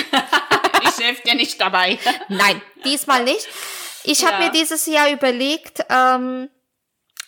Ich 0.83 1.07
helfe 1.07 1.23
dir 1.23 1.35
nicht 1.35 1.59
dabei. 1.61 1.99
Nein, 2.29 2.61
diesmal 2.85 3.25
nicht. 3.25 3.47
Ich 4.05 4.25
habe 4.27 4.35
Ja. 4.43 4.47
mir 4.49 4.51
dieses 4.51 4.87
Jahr 4.87 5.11
überlegt, 5.11 5.85
ähm, 5.89 6.49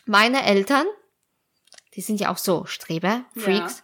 meine 0.06 0.44
Eltern, 0.44 0.85
die 1.94 2.00
sind 2.02 2.18
ja 2.21 2.30
auch 2.32 2.38
so 2.38 2.64
Streber, 2.66 3.25
Freaks, 3.37 3.80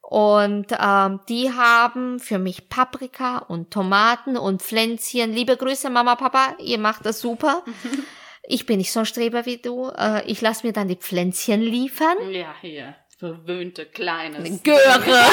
und 0.00 0.66
ähm, 0.78 1.20
die 1.28 1.52
haben 1.52 2.18
für 2.20 2.38
mich 2.38 2.68
Paprika 2.68 3.38
und 3.38 3.70
Tomaten 3.72 4.36
und 4.36 4.62
Pflänzchen. 4.62 5.32
Liebe 5.32 5.56
Grüße, 5.56 5.90
Mama, 5.90 6.14
Papa, 6.16 6.54
ihr 6.58 6.78
macht 6.78 7.04
das 7.06 7.20
super. 7.20 7.64
Ich 8.50 8.64
bin 8.64 8.78
nicht 8.78 8.92
so 8.92 9.00
ein 9.00 9.06
Streber 9.06 9.44
wie 9.44 9.58
du. 9.58 9.90
Äh, 9.90 10.24
ich 10.26 10.40
lasse 10.40 10.66
mir 10.66 10.72
dann 10.72 10.88
die 10.88 10.96
Pflänzchen 10.96 11.60
liefern. 11.60 12.16
Ja, 12.30 12.54
hier. 12.62 12.94
Verwöhnte 13.18 13.84
kleines. 13.84 14.62
Göre. 14.62 15.02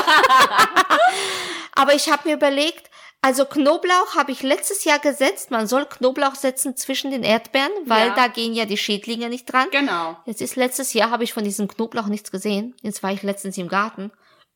Aber 1.75 1.93
ich 1.93 2.09
habe 2.11 2.27
mir 2.27 2.35
überlegt, 2.35 2.89
also 3.21 3.45
Knoblauch 3.45 4.15
habe 4.15 4.31
ich 4.31 4.43
letztes 4.43 4.83
Jahr 4.83 4.99
gesetzt. 4.99 5.49
Man 5.49 5.65
soll 5.67 5.85
Knoblauch 5.85 6.35
setzen 6.35 6.75
zwischen 6.75 7.11
den 7.11 7.23
Erdbeeren, 7.23 7.71
weil 7.85 8.07
Ja. 8.09 8.15
da 8.15 8.27
gehen 8.27 8.53
ja 8.53 8.65
die 8.65 8.77
Schädlinge 8.77 9.29
nicht 9.29 9.45
dran. 9.51 9.67
Genau. 9.71 10.17
Jetzt 10.25 10.41
ist 10.41 10.55
letztes 10.55 10.93
Jahr 10.93 11.09
habe 11.09 11.23
ich 11.23 11.33
von 11.33 11.43
diesem 11.43 11.67
Knoblauch 11.67 12.07
nichts 12.07 12.31
gesehen. 12.31 12.75
Jetzt 12.81 13.01
war 13.01 13.11
ich 13.13 13.23
letztens 13.23 13.57
im 13.57 13.67
Garten. 13.67 14.11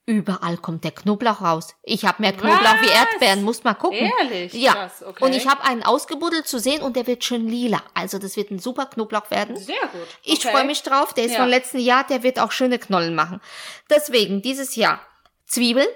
Überall 0.10 0.58
kommt 0.58 0.84
der 0.84 0.92
Knoblauch 0.92 1.42
raus. 1.42 1.76
Ich 1.84 2.04
habe 2.04 2.22
mehr 2.24 2.34
Knoblauch 2.34 2.82
wie 2.82 2.88
Was? 2.88 2.96
Erdbeeren, 2.96 3.44
muss 3.44 3.64
mal 3.64 3.76
gucken. 3.76 4.12
Ehrlich? 4.20 4.54
Ja. 4.54 4.74
Krass, 4.74 5.04
okay. 5.06 5.24
Und 5.24 5.34
ich 5.36 5.48
habe 5.48 5.64
einen 5.64 5.84
ausgebuddelt 5.84 6.48
zu 6.48 6.58
sehen 6.60 6.82
und 6.82 6.96
der 6.96 7.06
wird 7.06 7.24
schön 7.24 7.48
lila. 7.48 7.84
Also 7.94 8.18
das 8.18 8.36
wird 8.36 8.50
ein 8.50 8.58
super 8.58 8.88
Knoblauch 8.88 9.30
werden. 9.30 9.56
Sehr 9.56 9.76
gut. 9.92 10.08
Ich 10.24 10.40
Okay. 10.40 10.52
freue 10.52 10.66
mich 10.66 10.82
drauf. 10.82 11.14
Der 11.14 11.26
ist 11.26 11.34
Ja. 11.34 11.42
vom 11.42 11.48
letzten 11.50 11.78
Jahr, 11.78 12.06
der 12.08 12.24
wird 12.24 12.40
auch 12.40 12.52
schöne 12.52 12.80
Knollen 12.80 13.14
machen. 13.14 13.40
Deswegen 13.92 14.42
dieses 14.42 14.76
Jahr 14.76 15.00
Zwiebeln. 15.46 15.88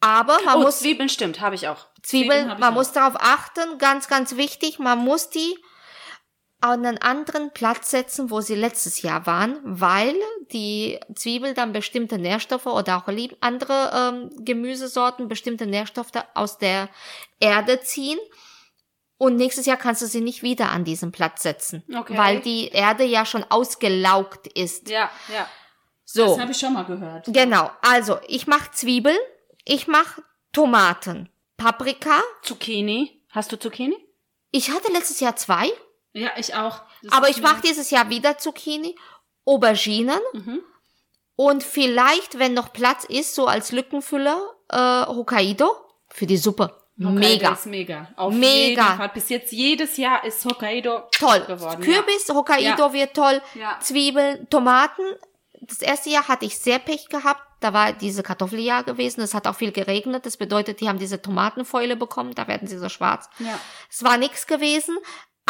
Aber 0.00 0.38
man 0.44 0.56
Mhm. 0.56 0.60
Oh, 0.62 0.64
muss 0.64 0.80
Zwiebeln 0.80 1.08
stimmt, 1.08 1.40
habe 1.40 1.54
ich 1.54 1.68
auch. 1.68 1.86
Zwiebeln, 2.02 2.50
ich 2.50 2.58
man 2.58 2.70
auch. 2.70 2.74
muss 2.74 2.90
darauf 2.92 3.14
achten, 3.20 3.78
ganz, 3.78 4.08
ganz 4.08 4.36
wichtig, 4.36 4.78
man 4.78 4.98
muss 4.98 5.30
die 5.30 5.56
an 6.60 6.84
einen 6.84 6.98
anderen 6.98 7.50
Platz 7.52 7.90
setzen, 7.90 8.30
wo 8.30 8.40
sie 8.40 8.54
letztes 8.54 9.02
Jahr 9.02 9.26
waren, 9.26 9.58
weil 9.62 10.14
die 10.52 11.00
Zwiebel 11.14 11.54
dann 11.54 11.72
bestimmte 11.72 12.18
Nährstoffe 12.18 12.66
oder 12.66 12.98
auch 12.98 13.08
andere 13.40 13.90
ähm, 13.94 14.44
Gemüsesorten 14.44 15.28
bestimmte 15.28 15.66
Nährstoffe 15.66 16.10
aus 16.34 16.58
der 16.58 16.88
Erde 17.38 17.80
ziehen. 17.80 18.18
Und 19.16 19.36
nächstes 19.36 19.66
Jahr 19.66 19.76
kannst 19.76 20.00
du 20.00 20.06
sie 20.06 20.22
nicht 20.22 20.42
wieder 20.42 20.70
an 20.70 20.84
diesen 20.84 21.12
Platz 21.12 21.42
setzen, 21.42 21.82
Okay. 21.94 22.16
weil 22.16 22.40
die 22.40 22.68
Erde 22.68 23.04
ja 23.04 23.26
schon 23.26 23.44
ausgelaugt 23.48 24.46
ist. 24.46 24.88
Ja, 24.88 25.10
ja. 25.28 25.46
So. 26.04 26.26
Das 26.26 26.40
habe 26.40 26.52
ich 26.52 26.58
schon 26.58 26.72
mal 26.72 26.84
gehört. 26.84 27.26
Genau, 27.28 27.70
also 27.82 28.18
ich 28.26 28.46
mache 28.46 28.70
Zwiebeln, 28.72 29.18
ich 29.64 29.86
mache 29.86 30.22
Tomaten, 30.52 31.28
Paprika. 31.56 32.20
Zucchini. 32.42 33.22
Hast 33.30 33.52
du 33.52 33.58
Zucchini? 33.58 33.94
Ich 34.50 34.70
hatte 34.70 34.90
letztes 34.90 35.20
Jahr 35.20 35.36
zwei, 35.36 35.70
Ja, 36.12 36.30
ich 36.36 36.54
auch. 36.54 36.82
Das 37.02 37.12
aber 37.12 37.28
ich 37.28 37.40
mache 37.40 37.62
dieses 37.62 37.90
Jahr 37.90 38.08
wieder 38.10 38.36
Zucchini, 38.38 38.96
Auberginen 39.44 40.18
Mhm. 40.32 40.60
und 41.36 41.62
vielleicht, 41.62 42.38
wenn 42.38 42.54
noch 42.54 42.72
Platz 42.72 43.04
ist, 43.04 43.34
so 43.34 43.46
als 43.46 43.72
Lückenfüller, 43.72 44.38
äh, 44.68 45.06
Hokkaido 45.06 45.70
für 46.08 46.26
die 46.26 46.36
Suppe. 46.36 46.76
Hokkaido 46.98 47.12
Mega. 47.18 47.52
Ist 47.52 47.66
mega. 47.66 48.08
Auf 48.16 48.34
Mega. 48.34 49.06
Bis 49.14 49.30
jetzt 49.30 49.52
jedes 49.52 49.96
Jahr 49.96 50.22
ist 50.24 50.44
Hokkaido 50.44 51.04
Toll. 51.12 51.40
geworden. 51.46 51.80
Kürbis, 51.82 52.28
Hokkaido 52.28 52.92
wird 52.92 53.14
toll. 53.14 53.40
Ja. 53.54 53.78
Zwiebeln, 53.80 54.48
Tomaten. 54.50 55.04
Das 55.62 55.80
erste 55.80 56.10
Jahr 56.10 56.28
hatte 56.28 56.44
ich 56.44 56.58
sehr 56.58 56.78
Pech 56.78 57.08
gehabt. 57.08 57.40
Da 57.60 57.72
war 57.72 57.92
diese 57.94 58.22
Kartoffeljahr 58.22 58.84
gewesen. 58.84 59.22
Es 59.22 59.32
hat 59.32 59.46
auch 59.46 59.54
viel 59.54 59.72
geregnet. 59.72 60.26
Das 60.26 60.36
bedeutet, 60.36 60.80
die 60.80 60.88
haben 60.90 60.98
diese 60.98 61.22
Tomatenfäule 61.22 61.96
bekommen. 61.96 62.34
Da 62.34 62.46
werden 62.48 62.68
sie 62.68 62.76
so 62.78 62.88
schwarz. 62.90 63.28
Ja. 63.38 63.58
Es 63.90 64.02
war 64.04 64.18
nichts 64.18 64.46
gewesen. 64.46 64.96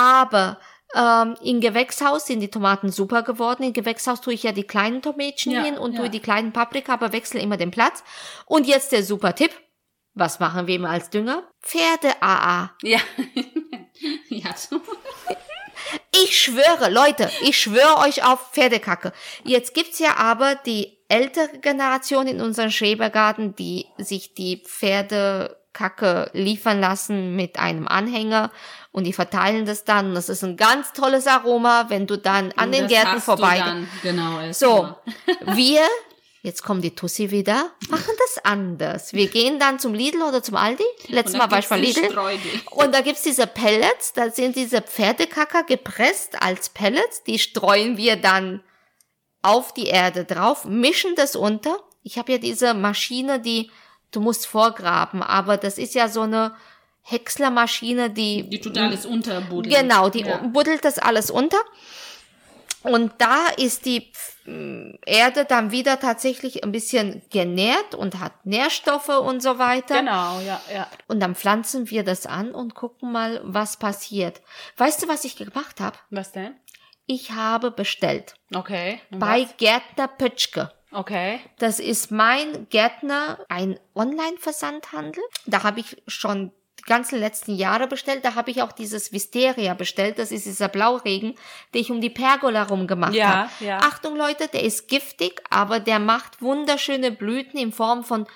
Aber 0.01 0.59
ähm, 0.95 1.37
im 1.43 1.61
Gewächshaus 1.61 2.27
sind 2.27 2.41
die 2.41 2.51
Tomaten 2.51 2.91
super 2.91 3.23
geworden. 3.23 3.63
Im 3.63 3.73
Gewächshaus 3.73 4.21
tue 4.21 4.33
ich 4.33 4.43
ja 4.43 4.53
die 4.53 4.65
kleinen 4.65 5.03
Tomätchen 5.03 5.53
Ja, 5.53 5.63
hin 5.63 5.79
und 5.79 5.93
ja. 5.93 6.01
tue 6.01 6.11
die 6.11 6.21
kleinen 6.21 6.53
Paprika, 6.53 6.95
aber 6.95 7.13
wechsle 7.13 7.41
immer 7.41 7.57
den 7.57 7.71
Platz. 7.71 8.03
Und 8.47 8.67
jetzt 8.67 8.93
der 8.93 9.05
super 9.05 9.35
Tipp. 9.35 9.53
Was 10.15 10.41
machen 10.41 10.67
wir 10.67 10.75
immer 10.75 10.91
als 10.91 11.11
Dünger? 11.11 11.45
Pferde-AA. 11.63 12.71
Ja. 12.83 12.99
ja. 14.29 14.51
Ich 16.23 16.41
schwöre, 16.41 16.91
Leute, 16.91 17.31
ich 17.43 17.61
schwöre 17.61 17.99
euch 17.99 18.25
auf 18.25 18.53
Pferdekacke. 18.53 19.13
Jetzt 19.45 19.75
gibt's 19.75 19.99
ja 19.99 20.17
aber 20.17 20.55
die 20.55 20.99
ältere 21.09 21.59
Generation 21.59 22.27
in 22.27 22.41
unserem 22.41 22.71
Schrebergarten, 22.71 23.55
die 23.55 23.87
sich 23.99 24.35
die 24.35 24.63
Pferdekacke 24.65 26.31
liefern 26.33 26.81
lassen 26.81 27.37
mit 27.37 27.59
einem 27.59 27.87
Anhänger 27.87 28.51
und 28.93 29.05
die 29.05 29.13
verteilen 29.13 29.67
das 29.67 29.85
dann. 29.85 30.09
Und 30.09 30.15
das 30.15 30.29
ist 30.29 30.43
ein 30.43 30.57
ganz 30.57 30.93
tolles 30.93 31.27
Aroma, 31.27 31.87
wenn 31.89 32.07
du 32.07 32.17
dann 32.19 32.53
an 32.53 32.73
den 32.73 32.83
Das 32.83 32.93
Gärten 32.93 33.21
vorbei. 33.21 33.63
Genau. 34.03 34.53
So, 34.53 34.79
immer. 34.79 35.01
wir, 35.57 35.83
jetzt 36.43 36.65
kommt 36.65 36.83
die 36.83 36.95
Tussi 36.95 37.31
wieder, 37.31 37.71
machen 37.89 38.15
das 38.19 38.45
anders. 38.45 39.13
Wir 39.13 39.29
gehen 39.29 39.61
dann 39.61 39.79
zum 39.79 39.95
Lidl 39.95 40.23
oder 40.23 40.43
zum 40.43 40.57
Aldi. 40.57 40.85
Letztes 41.07 41.35
Und 41.35 41.39
Mal 41.39 41.51
war 41.51 41.59
ich 41.61 41.69
bei 41.69 41.81
den 41.81 41.85
Lidl. 41.85 42.19
Und 42.71 42.95
da 42.95 43.01
gibt's 43.01 43.23
diese 43.23 43.47
Pellets, 43.47 44.13
da 44.13 44.31
sind 44.31 44.57
diese 44.57 44.83
Pferdekacker 44.83 45.63
gepresst 45.63 46.43
als 46.43 46.71
Pellets, 46.71 47.23
die 47.23 47.39
streuen 47.39 47.97
wir 47.97 48.17
dann 48.17 48.63
auf 49.43 49.73
die 49.73 49.87
Erde 49.87 50.25
drauf, 50.25 50.65
mischen 50.65 51.15
das 51.15 51.37
unter. 51.37 51.79
Ich 52.03 52.19
habe 52.19 52.33
ja 52.33 52.39
diese 52.39 52.75
Maschine, 52.75 53.41
die 53.41 53.71
du 54.11 54.21
musst 54.21 54.47
vorgraben, 54.47 55.23
aber 55.23 55.57
das 55.57 55.79
ist 55.79 55.95
ja 55.95 56.09
so 56.09 56.23
eine 56.23 56.55
Häckslermaschine, 57.11 58.11
die 58.11 58.49
Die 58.49 58.61
tut 58.61 58.79
alles 58.79 59.07
unterbuddeln. 59.07 59.75
Genau, 59.75 60.09
die 60.09 60.21
Ja. 60.21 60.39
buddelt 60.39 60.85
das 60.85 60.99
alles 60.99 61.31
unter. 61.31 61.59
Und 62.83 63.13
da 63.19 63.47
ist 63.59 63.85
die 63.85 64.11
Erde 65.05 65.45
dann 65.45 65.71
wieder 65.71 66.01
tatsächlich 66.01 66.65
ein 66.65 66.73
bisschen 66.73 67.23
genährt 67.31 67.95
und 67.95 68.19
hat 68.19 68.47
Nährstoffe 68.47 69.09
und 69.09 69.43
so 69.43 69.59
weiter. 69.59 69.99
Genau, 69.99 70.41
ja, 70.41 70.61
ja. 70.73 70.87
Und 71.07 71.21
dann 71.21 71.35
pflanzen 71.35 71.91
wir 71.91 72.05
das 72.05 72.27
an 72.27 72.53
und 72.53 72.75
gucken 72.75 73.13
mal, 73.13 73.41
was 73.45 73.77
passiert. 73.77 74.41
Weißt 74.79 75.03
du, 75.03 75.09
was 75.09 75.25
ich 75.25 75.37
gemacht 75.37 75.79
habe? 75.81 75.99
Was 76.11 76.33
denn? 76.33 76.57
Ich 77.07 77.33
habe 77.33 77.71
bestellt 77.71 78.35
Okay. 78.55 79.01
Bei 79.11 79.43
was? 79.43 79.57
Gärtner 79.59 80.09
Pötschke. 80.09 80.73
Okay. 80.93 81.41
Das 81.59 81.79
ist 81.81 82.11
mein 82.11 82.67
Gärtner, 82.71 83.39
ein 83.49 83.79
Online-Versandhandel. 83.95 85.23
Da 85.47 85.63
habe 85.63 85.81
ich 85.81 86.03
schon 86.07 86.53
die 86.81 86.89
ganzen 86.89 87.19
letzten 87.21 87.55
Jahre 87.55 87.87
bestellt. 87.87 88.25
Da 88.25 88.35
habe 88.35 88.51
ich 88.51 88.63
auch 88.63 88.73
dieses 88.73 89.13
Wisteria 89.13 89.75
bestellt. 89.75 90.19
Das 90.19 90.33
ist 90.33 90.47
dieser 90.47 90.69
Blauregen, 90.69 91.35
den 91.75 91.81
ich 91.81 91.91
um 91.91 92.01
die 92.01 92.11
Pergola 92.11 92.65
rum 92.65 92.87
gemacht 92.87 93.15
Ja, 93.15 93.29
habe. 93.29 93.51
ja. 93.61 93.79
Achtung 93.79 94.17
Leute, 94.17 94.49
der 94.49 94.63
ist 94.65 94.89
giftig, 94.89 95.43
aber 95.51 95.81
der 95.81 95.99
macht 95.99 96.43
wunderschöne 96.43 97.13
Blüten 97.13 97.59
in 97.59 97.73
Form 97.73 98.03
von 98.05 98.27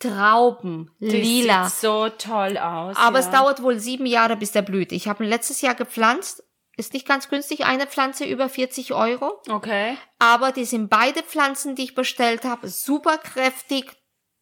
Trauben, 0.00 0.92
Das 1.00 1.12
lila. 1.12 1.68
sieht 1.68 1.80
so 1.80 2.08
toll 2.08 2.56
aus. 2.56 2.96
Aber 2.96 3.18
ja. 3.18 3.24
es 3.26 3.30
dauert 3.32 3.62
wohl 3.62 3.80
sieben 3.80 4.06
Jahre, 4.06 4.36
bis 4.36 4.52
der 4.52 4.62
blüht. 4.62 4.92
Ich 4.92 5.08
habe 5.08 5.24
ihn 5.24 5.28
letztes 5.30 5.60
Jahr 5.60 5.74
gepflanzt. 5.74 6.44
Ist 6.76 6.92
nicht 6.92 7.08
ganz 7.08 7.28
günstig, 7.28 7.64
eine 7.64 7.88
Pflanze 7.88 8.24
über 8.24 8.48
40 8.48 8.92
Euro. 8.94 9.42
Okay. 9.50 9.96
Aber 10.20 10.52
die 10.52 10.64
sind 10.64 10.88
beide 10.88 11.24
Pflanzen, 11.24 11.74
die 11.74 11.82
ich 11.82 11.96
bestellt 11.96 12.44
habe, 12.44 12.68
super 12.68 13.18
kräftig, 13.18 13.90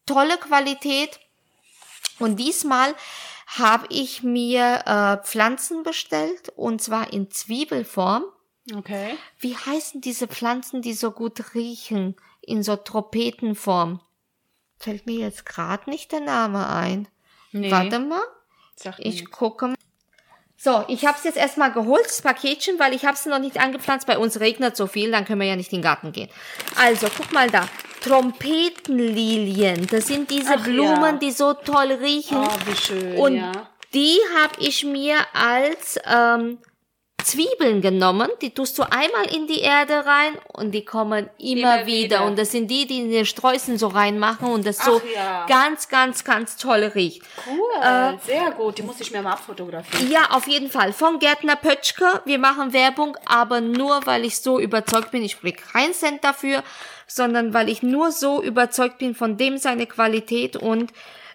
tolle 0.05 0.37
Qualität. 0.37 1.19
Und 2.19 2.35
diesmal 2.39 2.93
habe 3.47 3.87
ich 3.89 4.23
mir 4.23 4.83
äh, 4.85 5.25
Pflanzen 5.25 5.83
bestellt, 5.83 6.51
und 6.55 6.81
zwar 6.81 7.13
in 7.13 7.31
Zwiebelform. 7.31 8.25
Okay. 8.75 9.17
Wie 9.39 9.55
heißen 9.55 10.01
diese 10.01 10.27
Pflanzen, 10.27 10.81
die 10.81 10.93
so 10.93 11.11
gut 11.11 11.55
riechen, 11.55 12.15
in 12.41 12.61
so 12.61 12.75
Tropetenform? 12.75 14.01
Fällt 14.77 15.05
mir 15.05 15.19
jetzt 15.19 15.45
gerade 15.45 15.89
nicht 15.89 16.11
der 16.11 16.19
Name 16.19 16.67
ein. 16.67 17.07
Nee. 17.53 17.71
Warte 17.71 17.99
mal. 17.99 18.21
Sag 18.75 18.99
Ich 18.99 19.31
gucke 19.31 19.69
mal. 19.69 19.75
So, 20.59 20.83
ich 20.87 21.05
habe 21.05 21.15
es 21.17 21.23
jetzt 21.23 21.37
erstmal 21.37 21.71
geholt, 21.71 22.05
das 22.05 22.23
Paketchen, 22.23 22.79
weil 22.79 22.95
ich 22.95 23.05
habe 23.05 23.13
es 23.13 23.27
noch 23.27 23.37
nicht 23.37 23.59
angepflanzt. 23.59 24.07
Bei 24.07 24.17
uns 24.17 24.39
regnet 24.39 24.75
so 24.75 24.87
viel, 24.87 25.11
dann 25.11 25.23
können 25.23 25.39
wir 25.39 25.47
ja 25.47 25.55
nicht 25.55 25.71
in 25.71 25.79
den 25.79 25.83
Garten 25.83 26.11
gehen. 26.11 26.29
Also, 26.75 27.07
guck 27.15 27.31
mal 27.31 27.49
da. 27.49 27.67
Trompetenlilien. 28.01 29.85
Das 29.87 30.07
sind 30.07 30.31
diese 30.31 30.55
Ach, 30.55 30.63
Blumen, 30.63 31.03
ja. 31.03 31.11
die 31.13 31.31
so 31.31 31.53
toll 31.53 31.91
riechen. 31.91 32.37
Oh, 32.37 32.57
wie 32.65 32.75
schön. 32.75 33.17
Und 33.17 33.35
ja. 33.35 33.51
die 33.93 34.17
habe 34.35 34.55
ich 34.59 34.83
mir 34.83 35.17
als 35.33 35.99
ähm, 36.05 36.57
Zwiebeln 37.23 37.81
genommen. 37.81 38.29
Die 38.41 38.51
tust 38.53 38.77
du 38.77 38.83
einmal 38.83 39.25
in 39.35 39.47
die 39.47 39.59
Erde 39.59 40.05
rein 40.05 40.37
und 40.53 40.71
die 40.71 40.85
kommen 40.85 41.29
immer, 41.39 41.77
Immer 41.79 41.85
wieder. 41.85 41.97
wieder. 42.19 42.25
Und 42.25 42.37
das 42.39 42.51
sind 42.51 42.67
die, 42.69 42.85
die 42.87 42.99
in 42.99 43.11
den 43.11 43.25
Sträußen 43.25 43.77
so 43.77 43.87
reinmachen 43.87 44.47
und 44.49 44.65
das 44.65 44.77
so 44.77 45.01
Ach 45.03 45.13
ja. 45.15 45.45
ganz, 45.47 45.89
ganz, 45.89 46.23
ganz 46.23 46.55
toll 46.57 46.83
riecht. 46.95 47.23
Cool. 47.47 47.81
Äh, 47.83 48.13
Sehr 48.25 48.51
gut. 48.51 48.77
Die 48.77 48.83
muss 48.83 49.01
ich 49.01 49.11
mir 49.11 49.21
mal 49.21 49.33
abfotografieren. 49.33 50.09
Ja, 50.09 50.29
auf 50.31 50.47
jeden 50.47 50.69
Fall. 50.69 50.93
Von 50.93 51.19
Gärtner 51.19 51.55
Pötschke. 51.57 52.21
Wir 52.25 52.39
machen 52.39 52.71
Werbung, 52.71 53.17
aber 53.25 53.59
nur, 53.61 54.05
weil 54.05 54.23
ich 54.23 54.37
so 54.39 54.59
überzeugt 54.59 55.11
bin. 55.11 55.23
Ich 55.23 55.39
krieg 55.41 55.61
keinen 55.73 55.93
Cent 55.93 56.23
dafür, 56.23 56.63
sondern 57.07 57.53
weil 57.53 57.67
ich 57.67 57.83
nur 57.83 58.11
so 58.11 58.41
überzeugt 58.41 58.99
bin 58.99 59.15
von 59.15 59.37
dem 59.37 59.57
seine 59.57 59.85
Qualität. 59.87 60.55
Und 60.55 60.93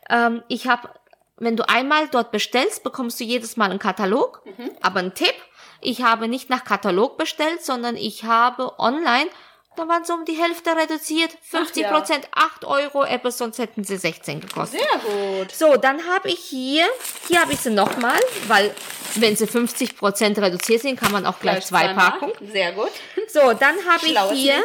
ähm, 0.08 0.42
ich 0.48 0.68
habe, 0.68 0.88
wenn 1.36 1.56
du 1.56 1.68
einmal 1.68 2.08
dort 2.08 2.30
bestellst, 2.30 2.82
bekommst 2.82 3.20
du 3.20 3.24
jedes 3.24 3.56
Mal 3.58 3.68
einen 3.70 3.78
Katalog. 3.78 4.42
Aber 4.80 5.00
ein 5.00 5.12
Tipp, 5.14 5.34
ich 5.82 6.02
habe 6.02 6.28
nicht 6.28 6.48
nach 6.48 6.64
Katalog 6.64 7.18
bestellt, 7.18 7.64
sondern 7.64 7.96
ich 7.96 8.24
habe 8.24 8.78
online, 8.78 9.28
da 9.76 9.88
waren 9.88 10.04
so 10.04 10.14
um 10.14 10.24
die 10.24 10.34
Hälfte 10.34 10.76
reduziert, 10.76 11.30
50 11.42 11.88
Prozent, 11.88 12.28
8 12.32 12.64
Euro, 12.64 13.04
etwas, 13.04 13.38
sonst 13.38 13.58
hätten 13.58 13.84
sie 13.84 13.96
16 13.96 14.40
gekostet. 14.40 14.80
Sehr 14.80 14.98
gut. 14.98 15.50
So, 15.52 15.76
dann 15.76 16.06
habe 16.06 16.28
ich 16.28 16.40
hier, 16.40 16.86
hier 17.28 17.40
habe 17.40 17.52
ich 17.52 17.60
sie 17.60 17.70
nochmal, 17.70 18.20
weil 18.48 18.74
wenn 19.16 19.34
sie 19.36 19.46
50% 19.46 20.40
reduziert 20.40 20.82
sind, 20.82 20.98
kann 20.98 21.12
man 21.12 21.26
auch 21.26 21.38
gleich, 21.40 21.64
zwei 21.64 21.92
packen. 21.94 22.32
Sehr 22.52 22.72
gut. 22.72 22.90
So, 23.28 23.52
dann 23.52 23.76
habe 23.86 24.06
ich 24.06 24.18
hier. 24.32 24.62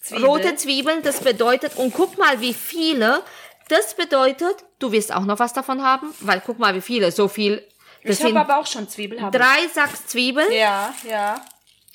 Zwiebeln. 0.00 0.24
rote 0.24 0.56
Zwiebeln, 0.56 1.02
das 1.02 1.20
bedeutet, 1.20 1.76
und 1.76 1.92
guck 1.92 2.16
mal, 2.16 2.40
wie 2.40 2.54
viele, 2.54 3.22
das 3.68 3.94
bedeutet, 3.94 4.64
du 4.78 4.92
wirst 4.92 5.14
auch 5.14 5.24
noch 5.24 5.38
was 5.38 5.52
davon 5.52 5.82
haben, 5.82 6.14
weil 6.20 6.42
guck 6.44 6.58
mal, 6.58 6.74
wie 6.74 6.80
viele, 6.80 7.12
so 7.12 7.28
viel, 7.28 7.66
das 8.04 8.18
Ich 8.18 8.24
habe 8.24 8.40
aber 8.40 8.58
auch 8.58 8.66
schon 8.66 8.88
Zwiebeln. 8.88 9.22
hab 9.22 9.32
drei 9.32 9.68
Sacks 9.72 10.06
Zwiebeln. 10.06 10.52
Ja, 10.52 10.94
ja. 11.08 11.44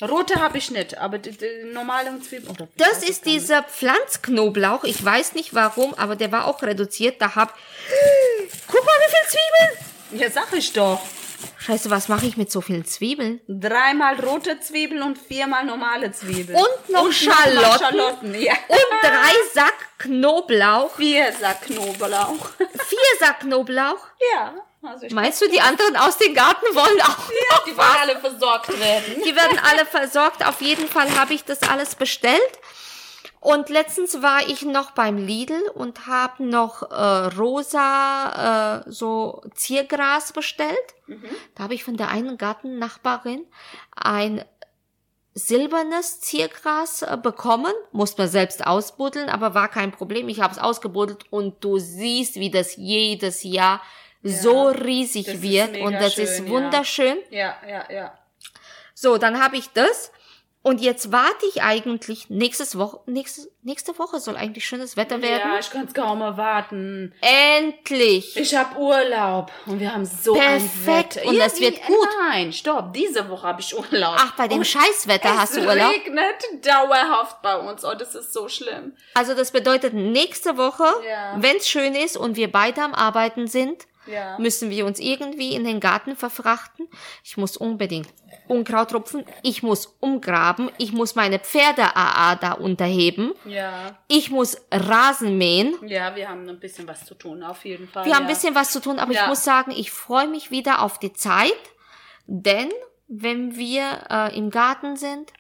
Rote 0.02 0.42
habe 0.42 0.58
ich 0.58 0.72
nicht, 0.72 0.98
aber 0.98 1.18
die, 1.18 1.32
die 1.32 1.72
normalen 1.72 2.22
Zwiebeln. 2.22 2.50
Oder 2.52 2.68
Das 2.78 3.02
ist 3.02 3.26
dieser 3.26 3.64
Pflanzknoblauch. 3.64 4.84
Ich 4.84 5.04
weiß 5.04 5.34
nicht 5.34 5.54
warum, 5.54 5.94
aber 5.94 6.18
der 6.18 6.32
war 6.34 6.46
auch 6.48 6.62
reduziert. 6.62 7.22
Da 7.22 7.36
hab. 7.36 7.54
Guck 8.68 8.86
mal, 8.86 8.92
wie 8.92 9.12
viele 9.12 9.30
Zwiebeln! 9.30 10.22
Ja, 10.22 10.30
sag 10.30 10.54
ich 10.54 10.74
doch. 10.74 11.00
Scheiße, 11.60 11.90
was 11.90 12.10
mache 12.10 12.26
ich 12.26 12.38
mit 12.38 12.52
so 12.52 12.62
vielen 12.62 12.86
Zwiebeln? 12.86 13.40
Dreimal 13.48 14.20
rote 14.20 14.60
Zwiebeln 14.60 15.02
und 15.02 15.18
viermal 15.18 15.66
normale 15.66 16.12
Zwiebeln. 16.12 16.58
Und 16.58 16.90
noch 16.90 17.04
nochmal 17.04 17.14
Schalotten. 17.14 17.80
Schalotten, 17.80 18.42
ja. 18.42 18.54
Und 18.68 19.02
drei 19.02 19.34
Sack 19.54 19.74
Knoblauch. 19.98 20.96
Vier 20.96 21.32
Sack 21.34 21.62
Knoblauch. 21.62 22.50
Vier 22.58 23.00
Sack 23.20 23.40
Knoblauch. 23.42 24.08
Ja. 24.34 24.54
Also 24.88 25.08
Meinst 25.14 25.42
du, 25.42 25.50
die 25.50 25.62
anderen 25.62 25.96
aus 25.96 26.18
dem 26.18 26.34
Garten 26.34 26.66
wollen 26.74 27.02
auch 27.02 27.18
noch 27.52 27.64
die 27.66 27.78
wollen 27.78 27.98
alle 28.02 28.20
versorgt 28.20 28.80
werden. 28.80 29.24
Die 29.24 29.36
werden 29.36 29.60
alle 29.60 29.86
versorgt. 29.86 30.46
Auf 30.46 30.62
jeden 30.62 30.88
Fall 30.88 31.18
habe 31.18 31.34
ich 31.34 31.44
das 31.44 31.64
alles 31.64 31.96
bestellt. 31.96 32.60
Und 33.40 33.70
letztens 33.70 34.24
war 34.24 34.48
ich 34.48 34.64
noch 34.64 34.92
beim 34.92 35.18
Lidl 35.18 35.62
und 35.76 36.08
habe 36.08 36.44
noch 36.44 36.82
äh, 36.90 37.36
rosa 37.38 38.84
äh, 38.88 38.92
so 38.92 39.44
Ziergras 39.54 40.34
bestellt. 40.34 40.76
Da 41.54 41.66
habe 41.66 41.76
ich 41.76 41.84
von 41.84 41.96
der 41.96 42.10
einen 42.10 42.40
Gartennachbarin 42.40 43.46
ein 43.96 44.44
silbernes 45.36 46.22
Ziergras 46.22 47.04
äh, 47.04 47.18
bekommen, 47.22 47.74
muss 47.92 48.18
man 48.18 48.30
selbst 48.30 48.66
ausbuddeln, 48.66 49.30
aber 49.30 49.54
war 49.54 49.68
kein 49.68 49.92
Problem. 49.92 50.28
Ich 50.28 50.40
habe 50.40 50.54
es 50.54 50.60
ausgebuddelt 50.60 51.26
und 51.30 51.64
du 51.64 51.78
siehst, 51.78 52.36
wie 52.38 52.50
das 52.50 52.78
jedes 52.78 53.44
Jahr 53.44 53.80
so 54.28 54.68
riesig 54.70 55.42
wird 55.42 55.78
und 55.78 55.94
das 55.94 56.16
schön, 56.16 56.24
ist 56.24 56.40
ja. 56.40 56.48
wunderschön. 56.50 57.18
Ja, 57.30 57.56
ja, 57.68 57.86
ja. 57.92 58.18
So, 58.94 59.18
dann 59.18 59.42
habe 59.44 59.58
ich 59.58 59.70
das. 59.72 60.12
Und 60.62 60.82
jetzt 60.82 61.12
warte 61.12 61.46
ich 61.54 61.62
eigentlich 61.62 62.32
nächstes 62.32 62.76
Woche, 62.76 63.00
nächste, 63.06 63.48
nächste 63.62 64.00
Woche 64.00 64.20
soll 64.20 64.36
eigentlich 64.36 64.66
schönes 64.66 64.98
Wetter 64.98 65.22
werden. 65.22 65.52
Ja, 65.54 65.60
ich 65.60 65.70
kann 65.70 65.86
es 65.86 65.94
kaum 65.94 66.22
erwarten. 66.22 67.14
Endlich! 67.22 68.36
Ich 68.36 68.56
habe 68.56 68.76
Urlaub 68.80 69.52
und 69.68 69.80
wir 69.80 69.94
haben 69.94 70.06
so 70.06 70.34
Perfekt. 70.34 71.18
ein 71.20 71.24
Wetter. 71.24 71.28
Und 71.30 71.38
das 71.38 71.60
wird 71.60 71.74
Irgendwie- 71.76 71.88
gut. 71.94 72.08
Nein, 72.30 72.52
stopp. 72.52 72.94
Diese 72.94 73.30
Woche 73.30 73.48
habe 73.48 73.62
ich 73.62 73.78
Urlaub. 73.78 74.16
Ach, 74.18 74.36
bei 74.36 74.48
dem 74.48 74.58
Und 74.60 74.66
Scheißwetter 74.66 75.30
es 75.34 75.38
hast 75.38 75.56
du 75.58 75.62
Urlaub? 75.68 75.92
regnet 75.92 76.66
dauerhaft 76.66 77.44
bei 77.44 77.56
uns. 77.58 77.86
Oh, 77.86 77.94
das 77.94 78.16
ist 78.16 78.34
so 78.34 78.48
schlimm. 78.50 78.94
Also 79.14 79.36
das 79.36 79.52
bedeutet, 79.52 79.94
nächste 79.94 80.58
Woche, 80.58 80.86
Ja. 81.08 81.36
wenn 81.38 81.58
es 81.58 81.68
schön 81.70 81.94
ist 81.94 82.18
und 82.18 82.38
wir 82.38 82.52
beide 82.52 82.82
am 82.82 82.96
Arbeiten 82.96 83.46
sind, 83.48 83.86
Ja. 84.08 84.38
müssen 84.40 84.70
wir 84.70 84.86
uns 84.86 85.00
irgendwie 85.00 85.54
in 85.56 85.64
den 85.64 85.80
Garten 85.80 86.16
verfrachten. 86.16 86.88
Ich 87.24 87.38
muss 87.38 87.58
unbedingt 87.58 88.08
Unkraut 88.48 88.94
rupfen, 88.94 89.26
ich 89.42 89.64
muss 89.64 89.96
umgraben, 90.00 90.70
ich 90.78 90.92
muss 90.92 91.16
meine 91.16 91.40
Pferde-AA 91.40 92.36
da 92.36 92.52
unterheben, 92.52 93.34
Ja. 93.46 93.98
ich 94.08 94.30
muss 94.30 94.58
Rasen 94.72 95.38
mähen. 95.38 95.76
Ja, 95.88 96.16
wir 96.16 96.30
haben 96.30 96.48
ein 96.48 96.60
bisschen 96.60 96.88
was 96.88 97.06
zu 97.06 97.16
tun, 97.16 97.42
auf 97.44 97.66
jeden 97.66 97.88
Fall. 97.88 98.06
Wir 98.06 98.12
ja. 98.12 98.18
haben 98.18 98.26
ein 98.26 98.30
bisschen 98.34 98.54
was 98.54 98.72
zu 98.72 98.80
tun, 98.82 99.00
aber 99.00 99.12
ich 99.12 99.18
Ja. 99.18 99.28
muss 99.28 99.44
sagen, 99.44 99.72
ich 99.72 99.90
freue 99.92 100.28
mich 100.28 100.52
wieder 100.52 100.82
auf 100.84 101.00
die 101.00 101.14
Zeit, 101.14 101.54
denn 102.28 102.70
wenn 103.08 103.56
wir 103.56 104.06
äh, 104.10 104.38
im 104.38 104.50
Garten 104.52 104.96
sind, 104.96 105.32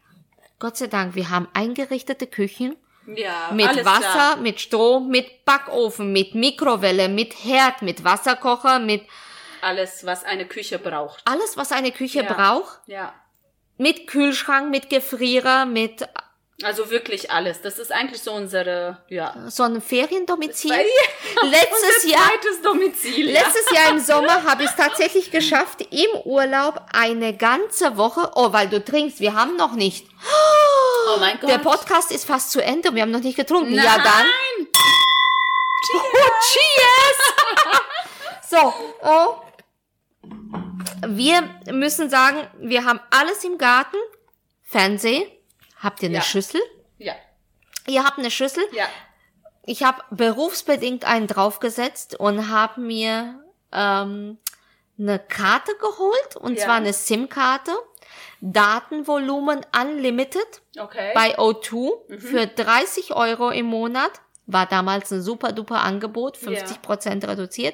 Gott 0.60 0.78
sei 0.78 0.88
Dank, 0.88 1.16
wir 1.16 1.30
haben 1.30 1.48
eingerichtete 1.54 2.28
Küchen 2.28 2.76
ja, 3.08 3.50
mit 3.54 3.86
Wasser, 3.86 4.00
Klar. 4.02 4.38
mit 4.38 4.60
Strom, 4.60 5.10
mit 5.10 5.46
Backofen, 5.46 6.12
mit 6.12 6.36
Mikrowelle, 6.36 7.08
mit 7.10 7.34
Herd, 7.44 7.82
mit 7.82 8.04
Wasserkocher, 8.04 8.80
mit 8.80 9.04
Alles, 9.62 10.06
was 10.06 10.24
eine 10.24 10.46
Küche 10.46 10.80
braucht. 10.80 11.22
alles, 11.26 11.58
was 11.58 11.72
eine 11.72 11.92
Küche 11.92 12.24
Ja. 12.24 12.34
braucht, 12.34 12.80
Ja. 12.88 13.14
mit 13.78 14.08
Kühlschrank, 14.08 14.70
mit 14.70 14.90
Gefrierer, 14.90 15.66
mit 15.66 16.08
Also 16.64 16.90
wirklich 16.90 17.32
alles. 17.32 17.62
Das 17.62 17.80
ist 17.80 17.92
eigentlich 17.92 18.22
so 18.24 18.32
unsere, 18.32 19.04
ja. 19.10 19.36
so 19.50 19.64
einem 19.64 19.82
Feriendomizil. 19.82 20.72
Letztes 21.44 22.10
Jahr 22.10 22.22
zweites 22.30 22.62
Domizil. 22.62 23.30
ja. 23.30 23.42
Letztes 23.42 23.72
Jahr 23.76 23.90
im 23.90 24.00
Sommer 24.00 24.44
habe 24.46 24.64
ich 24.64 24.70
es 24.70 24.76
tatsächlich 24.78 25.32
geschafft, 25.32 25.82
im 25.92 26.22
Urlaub 26.24 26.80
eine 26.94 27.36
ganze 27.36 27.98
Woche. 27.98 28.32
Oh, 28.36 28.54
weil 28.54 28.70
du 28.70 28.82
trinkst, 28.84 29.20
wir 29.20 29.34
haben 29.34 29.58
noch 29.58 29.74
nicht. 29.74 30.08
Oh 31.08 31.18
mein 31.20 31.40
Gott. 31.40 31.50
Der 31.50 31.58
Podcast 31.60 32.12
ist 32.12 32.26
fast 32.26 32.52
zu 32.52 32.62
Ende 32.64 32.90
und 32.90 32.96
wir 32.96 33.02
haben 33.04 33.12
noch 33.12 33.20
nicht 33.22 33.36
getrunken. 33.38 33.76
Nein. 33.76 33.86
Ja, 33.86 33.98
dann. 33.98 34.26
Cheers! 36.52 37.20
so, 38.50 38.74
oh. 39.04 39.36
Wir 41.08 41.44
müssen 41.72 42.10
sagen, 42.10 42.48
wir 42.60 42.86
haben 42.86 43.00
alles 43.12 43.44
im 43.44 43.58
Garten. 43.58 43.98
Fernseh. 44.64 45.28
Habt 45.82 46.02
ihr 46.02 46.10
eine 46.10 46.18
Ja. 46.18 46.22
Schüssel? 46.24 46.62
Ja. 46.98 47.14
Ihr 47.88 48.04
habt 48.04 48.18
eine 48.18 48.32
Schüssel. 48.32 48.64
Ja. 48.72 48.88
Ich 49.64 49.84
habe 49.84 50.02
berufsbedingt 50.12 51.06
einen 51.06 51.28
draufgesetzt 51.28 52.20
und 52.20 52.50
habe 52.50 52.82
mir 52.82 53.40
ähm, 53.72 54.40
eine 54.98 55.20
Karte 55.20 55.76
geholt, 55.76 56.36
und 56.38 56.56
Ja. 56.58 56.66
zwar 56.66 56.76
eine 56.76 56.94
SIM-Karte. 56.94 57.72
Datenvolumen 58.42 59.62
Unlimited 59.80 60.62
Okay. 60.80 61.12
bei 61.14 61.38
O2 61.38 61.92
Mhm. 62.08 62.20
für 62.20 62.48
30 62.48 63.14
Euro 63.16 63.50
im 63.50 63.66
Monat. 63.68 64.12
War 64.48 64.66
damals 64.68 65.12
ein 65.12 65.22
super 65.22 65.52
duper 65.52 65.82
Angebot, 65.84 66.38
50 66.38 66.82
Prozent 66.82 67.28
reduziert. 67.28 67.74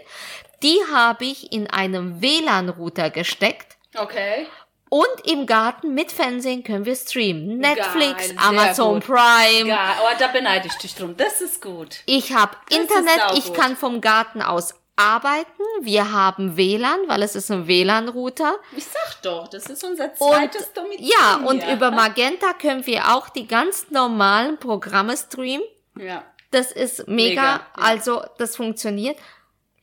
Die 0.63 0.79
habe 0.93 1.25
ich 1.25 1.51
in 1.51 1.69
einem 1.69 2.21
WLAN-Router 2.21 3.09
gesteckt. 3.09 3.77
okay. 3.97 4.47
Und 4.93 5.07
im 5.25 5.45
Garten 5.45 5.93
mit 5.93 6.11
Fernsehen 6.11 6.65
können 6.65 6.83
wir 6.83 6.97
streamen. 6.97 7.59
Netflix, 7.59 8.27
sehr 8.27 8.41
Amazon 8.41 8.95
gut. 8.95 9.05
Prime. 9.05 9.69
Ja, 9.69 9.95
aber 9.97 10.15
da 10.19 10.27
beneide 10.27 10.67
ich 10.67 10.73
dich 10.73 10.93
drum. 10.95 11.15
Das 11.15 11.39
ist 11.39 11.61
gut. 11.61 11.99
Ich 12.07 12.33
habe 12.33 12.57
Internet, 12.69 13.21
ich 13.35 13.53
kann 13.53 13.77
vom 13.77 14.01
Garten 14.01 14.41
aus 14.41 14.73
arbeiten. 15.01 15.61
Wir 15.81 16.11
haben 16.11 16.55
WLAN, 16.57 16.99
weil 17.07 17.23
es 17.23 17.35
ist 17.35 17.49
ein 17.51 17.67
WLAN-Router. 17.67 18.55
Ich 18.75 18.85
sag 18.85 19.21
doch, 19.23 19.47
das 19.47 19.65
ist 19.67 19.83
unser 19.83 20.05
Und 20.05 20.17
zweites 20.17 20.71
Domizil. 20.73 21.09
ja, 21.09 21.35
und 21.45 21.63
über 21.67 21.91
Magenta 21.91 22.53
können 22.53 22.85
wir 22.85 23.15
auch 23.15 23.29
die 23.29 23.47
ganz 23.47 23.89
normalen 23.89 24.57
Programme 24.57 25.17
streamen. 25.17 25.65
Ja. 25.97 26.23
Das 26.51 26.71
ist 26.71 27.07
mega, 27.07 27.41
Mega, 27.41 27.41
ja. 27.55 27.61
also 27.75 28.23
das 28.37 28.55
funktioniert. 28.55 29.17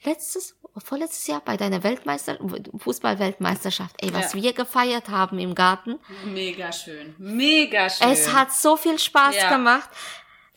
Letztes, 0.04 0.54
vorletztes 0.84 1.26
Jahr 1.26 1.40
bei 1.44 1.56
deiner 1.56 1.82
Weltmeister, 1.82 2.38
Fußball-Weltmeisterschaft, 2.76 3.96
ey, 4.00 4.12
was 4.14 4.32
Ja. 4.34 4.42
wir 4.42 4.52
gefeiert 4.52 5.08
haben 5.08 5.38
im 5.38 5.54
Garten. 5.54 5.98
Mega 6.24 6.70
schön. 6.72 7.14
Mega 7.18 7.88
schön. 7.90 8.08
Es 8.10 8.32
hat 8.32 8.52
so 8.52 8.76
viel 8.76 8.98
Spaß 8.98 9.34
Ja. 9.36 9.48
gemacht. 9.50 9.88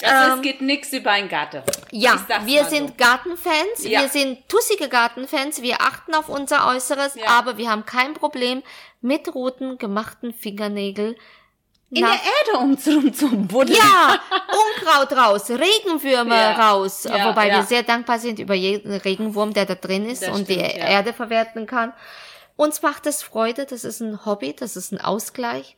Also 0.03 0.31
ähm, 0.33 0.37
es 0.37 0.41
geht 0.43 0.61
nix 0.61 0.91
über 0.93 1.11
ein 1.11 1.29
Garten. 1.29 1.63
Ja, 1.91 2.19
wir 2.45 2.65
sind 2.65 2.89
so. 2.89 2.93
Gartenfans, 2.97 3.83
Ja. 3.83 4.01
wir 4.01 4.09
sind 4.09 4.47
tussige 4.49 4.89
Gartenfans, 4.89 5.61
wir 5.61 5.81
achten 5.81 6.13
auf 6.15 6.29
unser 6.29 6.67
Äußeres, 6.67 7.15
Ja. 7.15 7.27
aber 7.27 7.57
wir 7.57 7.69
haben 7.69 7.85
kein 7.85 8.13
Problem 8.13 8.63
mit 9.01 9.33
roten 9.33 9.77
gemachten 9.77 10.33
Fingernägeln. 10.33 11.15
In 11.93 12.05
der 12.05 12.11
Erde 12.13 12.59
um 12.59 12.77
zum 12.77 13.47
Buddeln. 13.47 13.77
ja, 13.77 14.17
Unkraut 14.79 15.11
raus, 15.11 15.49
Regenwürmer 15.49 16.35
Ja. 16.35 16.69
raus, 16.71 17.03
Ja, 17.03 17.27
wobei 17.27 17.49
ja. 17.49 17.55
wir 17.57 17.63
sehr 17.63 17.83
dankbar 17.83 18.17
sind 18.17 18.39
über 18.39 18.53
jeden 18.53 18.93
Regenwurm, 18.93 19.53
der 19.53 19.65
da 19.65 19.75
drin 19.75 20.09
ist 20.09 20.23
Das 20.23 20.29
und 20.29 20.47
die 20.47 20.53
stimmt, 20.53 20.73
ja. 20.77 20.85
Erde 20.87 21.11
verwerten 21.11 21.65
kann. 21.67 21.91
Uns 22.55 22.81
macht 22.81 23.07
es 23.07 23.23
Freude, 23.23 23.65
das 23.65 23.83
ist 23.83 23.99
ein 23.99 24.25
Hobby, 24.25 24.53
das 24.55 24.77
ist 24.77 24.93
ein 24.93 25.01
Ausgleich. 25.01 25.75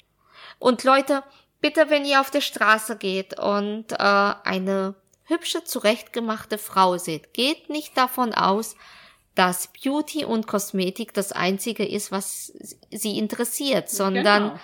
Und 0.59 0.83
Leute, 0.83 1.23
bitte, 1.63 1.89
wenn 1.89 2.03
ihr 2.03 2.19
auf 2.19 2.29
der 2.29 2.41
Straße 2.41 2.97
geht 2.97 3.39
und 3.39 3.93
äh, 3.93 3.95
eine 3.97 4.95
hübsche, 5.23 5.63
zurechtgemachte 5.63 6.57
Frau 6.57 6.97
seht, 6.97 7.33
geht 7.33 7.69
nicht 7.69 7.97
davon 7.97 8.33
aus, 8.33 8.75
dass 9.33 9.69
Beauty 9.81 10.25
und 10.25 10.45
Kosmetik 10.45 11.13
das 11.13 11.31
Einzige 11.31 11.85
ist, 11.87 12.11
was 12.11 12.51
sie 12.91 13.17
interessiert, 13.17 13.89
sondern 13.89 14.49
Genau. 14.49 14.59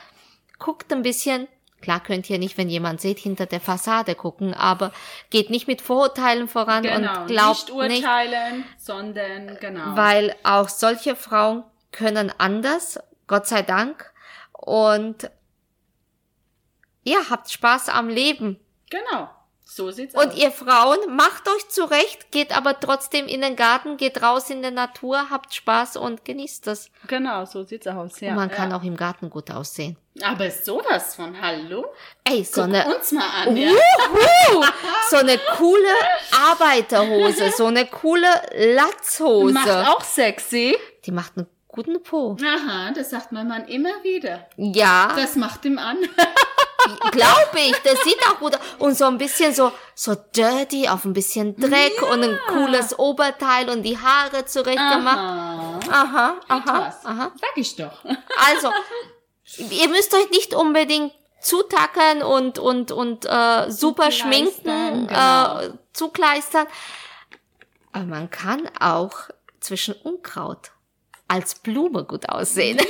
guckt 0.60 0.92
ein 0.92 1.02
bisschen, 1.02 1.48
klar 1.82 2.02
könnt 2.04 2.30
ihr 2.30 2.38
nicht, 2.38 2.58
wenn 2.58 2.70
jemand 2.70 3.00
seht, 3.00 3.18
hinter 3.20 3.46
der 3.46 3.62
Fassade 3.62 4.14
gucken, 4.14 4.54
aber 4.54 4.92
geht 5.30 5.50
nicht 5.50 5.68
mit 5.68 5.82
Vorurteilen 5.82 6.50
voran 6.50 6.84
Genau. 6.84 7.22
und 7.22 7.28
glaubt 7.28 7.74
nicht 7.74 7.88
nicht, 7.88 8.04
urteilen, 8.04 8.66
sondern 8.78 9.58
genau. 9.62 9.96
weil 9.96 10.36
auch 10.44 10.68
solche 10.68 11.16
Frauen 11.16 11.64
können 11.94 12.30
anders, 12.38 13.00
Gott 13.28 13.48
sei 13.48 13.62
Dank, 13.62 14.12
und 14.52 15.32
ja, 17.04 17.18
habt 17.30 17.52
Spaß 17.52 17.90
am 17.90 18.10
Leben. 18.10 18.60
genau. 18.90 19.30
So 19.72 19.92
sieht's 19.92 20.16
Und 20.16 20.30
aus. 20.32 20.36
ihr 20.36 20.50
Frauen, 20.52 20.98
macht 21.16 21.48
euch 21.48 21.70
zurecht, 21.70 22.32
geht 22.32 22.58
aber 22.58 22.80
trotzdem 22.80 23.28
in 23.28 23.42
den 23.42 23.56
Garten, 23.56 23.98
geht 23.98 24.24
raus 24.24 24.50
in 24.50 24.64
der 24.64 24.72
Natur, 24.72 25.30
habt 25.30 25.54
Spaß 25.54 25.96
und 25.98 26.26
genießt 26.26 26.66
es. 26.70 26.90
Genau, 27.06 27.46
so 27.46 27.62
sieht's 27.62 27.86
aus. 27.86 28.20
Ja. 28.20 28.32
und 28.32 28.38
man 28.38 28.50
kann 28.50 28.72
ja. 28.72 28.78
auch 28.78 28.84
im 28.84 28.98
Garten 28.98 29.30
gut 29.30 29.52
aussehen. 29.52 29.96
Aber 30.24 30.48
ist 30.48 30.66
sowas 30.66 31.16
von 31.16 31.40
Hallo? 31.40 31.86
Ey, 32.24 32.44
so 32.44 32.64
Guck 32.64 32.74
eine 32.74 32.96
uns 32.96 33.12
mal 33.12 33.30
an. 33.44 33.56
Ja. 33.56 33.70
Wuhu! 33.70 34.66
So 35.12 35.18
eine 35.18 35.38
coole 35.56 35.88
Arbeiterhose, 36.50 37.52
so 37.56 37.68
eine 37.68 37.86
coole 37.86 38.28
Latzhose. 38.76 39.54
Macht 39.54 39.70
auch 39.70 40.04
sexy. 40.04 40.76
Die 41.06 41.12
macht 41.12 41.38
einen 41.38 41.46
guten 41.68 42.02
Po. 42.02 42.38
Aha, 42.44 42.92
das 42.96 43.12
sagt 43.12 43.32
mein 43.32 43.48
Mann 43.48 43.68
immer 43.68 44.04
wieder. 44.04 44.48
Ja, 44.58 45.14
Das 45.16 45.36
macht 45.36 45.64
ihm 45.66 45.78
an. 45.78 45.98
glaube 47.12 47.60
ich. 47.60 47.76
Das 47.84 48.04
sieht 48.04 48.20
auch 48.28 48.40
gut 48.40 48.56
aus. 48.56 48.62
Und 48.80 48.98
so 48.98 49.06
ein 49.06 49.18
bisschen 49.18 49.54
so, 49.54 49.72
so 49.96 50.16
dirty, 50.36 50.88
auf 50.88 51.06
ein 51.06 51.14
bisschen 51.14 51.56
Dreck 51.56 52.02
und 52.02 52.24
ein 52.24 52.40
cooles 52.48 52.98
Oberteil 52.98 53.70
und 53.70 53.84
die 53.84 53.98
Haare 53.98 54.46
zurecht 54.46 54.78
gemacht. 54.78 55.18
Aha. 55.18 55.80
Aha, 55.90 56.36
aha, 56.48 56.96
aha. 57.04 57.32
Sag 57.40 57.58
ich 57.58 57.76
doch. 57.76 58.04
Also, 58.52 58.72
ihr 59.58 59.90
müsst 59.90 60.14
euch 60.14 60.30
nicht 60.32 60.54
unbedingt 60.54 61.14
zutackern 61.42 62.22
und, 62.24 62.60
und, 62.60 62.92
und 62.92 63.26
äh, 63.26 63.70
super 63.70 64.12
schminken, 64.12 65.08
genau. 65.08 65.60
äh, 65.60 65.74
zukleistern. 65.94 66.68
Aber 67.92 68.06
man 68.06 68.30
kann 68.30 68.70
auch 68.80 69.30
zwischen 69.60 69.94
Unkraut 69.96 70.72
als 71.30 71.56
Blume 71.56 72.04
gut 72.04 72.28
aussehen. 72.28 72.78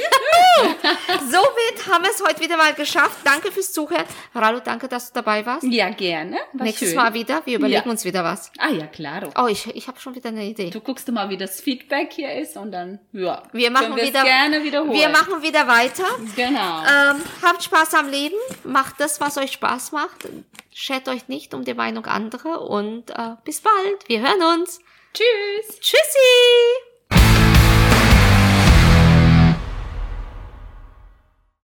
Somit 1.30 1.88
haben 1.94 2.04
wir 2.04 2.12
es 2.12 2.22
heute 2.26 2.42
wieder 2.42 2.58
mal 2.58 2.74
geschafft. 2.74 3.18
Danke 3.24 3.52
fürs 3.52 3.72
Zuhören. 3.72 4.04
Rallo, 4.34 4.60
danke, 4.60 4.88
dass 4.88 5.08
du 5.12 5.14
dabei 5.16 5.46
warst. 5.46 5.64
Ja, 5.64 5.90
gerne. 5.90 6.38
War 6.54 6.66
Nächstes 6.66 6.90
schön. 6.90 6.98
Mal 6.98 7.14
wieder. 7.14 7.42
Wir 7.46 7.58
überlegen 7.58 7.84
Ja. 7.86 7.92
uns 7.92 8.04
wieder 8.04 8.24
was. 8.24 8.52
Ah 8.58 8.70
ja, 8.70 8.88
klaro. 8.88 9.32
Oh, 9.38 9.48
ich, 9.48 9.68
ich 9.76 9.88
habe 9.88 10.00
schon 10.00 10.16
wieder 10.16 10.30
eine 10.30 10.46
Idee. 10.46 10.70
Du 10.70 10.80
guckst 10.82 11.10
mal, 11.12 11.30
wie 11.30 11.38
das 11.38 11.62
Feedback 11.62 12.12
hier 12.14 12.34
ist 12.34 12.58
und 12.58 12.72
dann, 12.72 13.00
ja. 13.14 13.44
Wir 13.54 13.72
machen 13.72 13.96
wieder, 13.96 14.24
gerne 14.24 14.64
wiederholen. 14.64 14.94
wir 14.94 15.10
machen 15.10 15.42
wieder 15.42 15.68
weiter. 15.68 16.06
Genau. 16.36 16.82
Ähm, 16.82 17.22
habt 17.44 17.64
Spaß 17.64 17.94
am 17.94 18.10
Leben. 18.10 18.36
Macht 18.64 18.96
das, 19.00 19.22
was 19.22 19.38
euch 19.38 19.52
Spaß 19.54 19.92
macht. 19.92 20.28
Schert 20.74 21.08
euch 21.08 21.28
nicht 21.28 21.54
um 21.54 21.64
die 21.64 21.74
Meinung 21.74 22.06
anderer 22.06 22.62
und 22.62 23.12
äh, 23.12 23.36
bis 23.44 23.62
bald. 23.62 24.08
Wir 24.08 24.22
hören 24.22 24.60
uns. 24.60 24.80
Tschüss. 25.14 25.80
Tschüssi! 25.80 27.49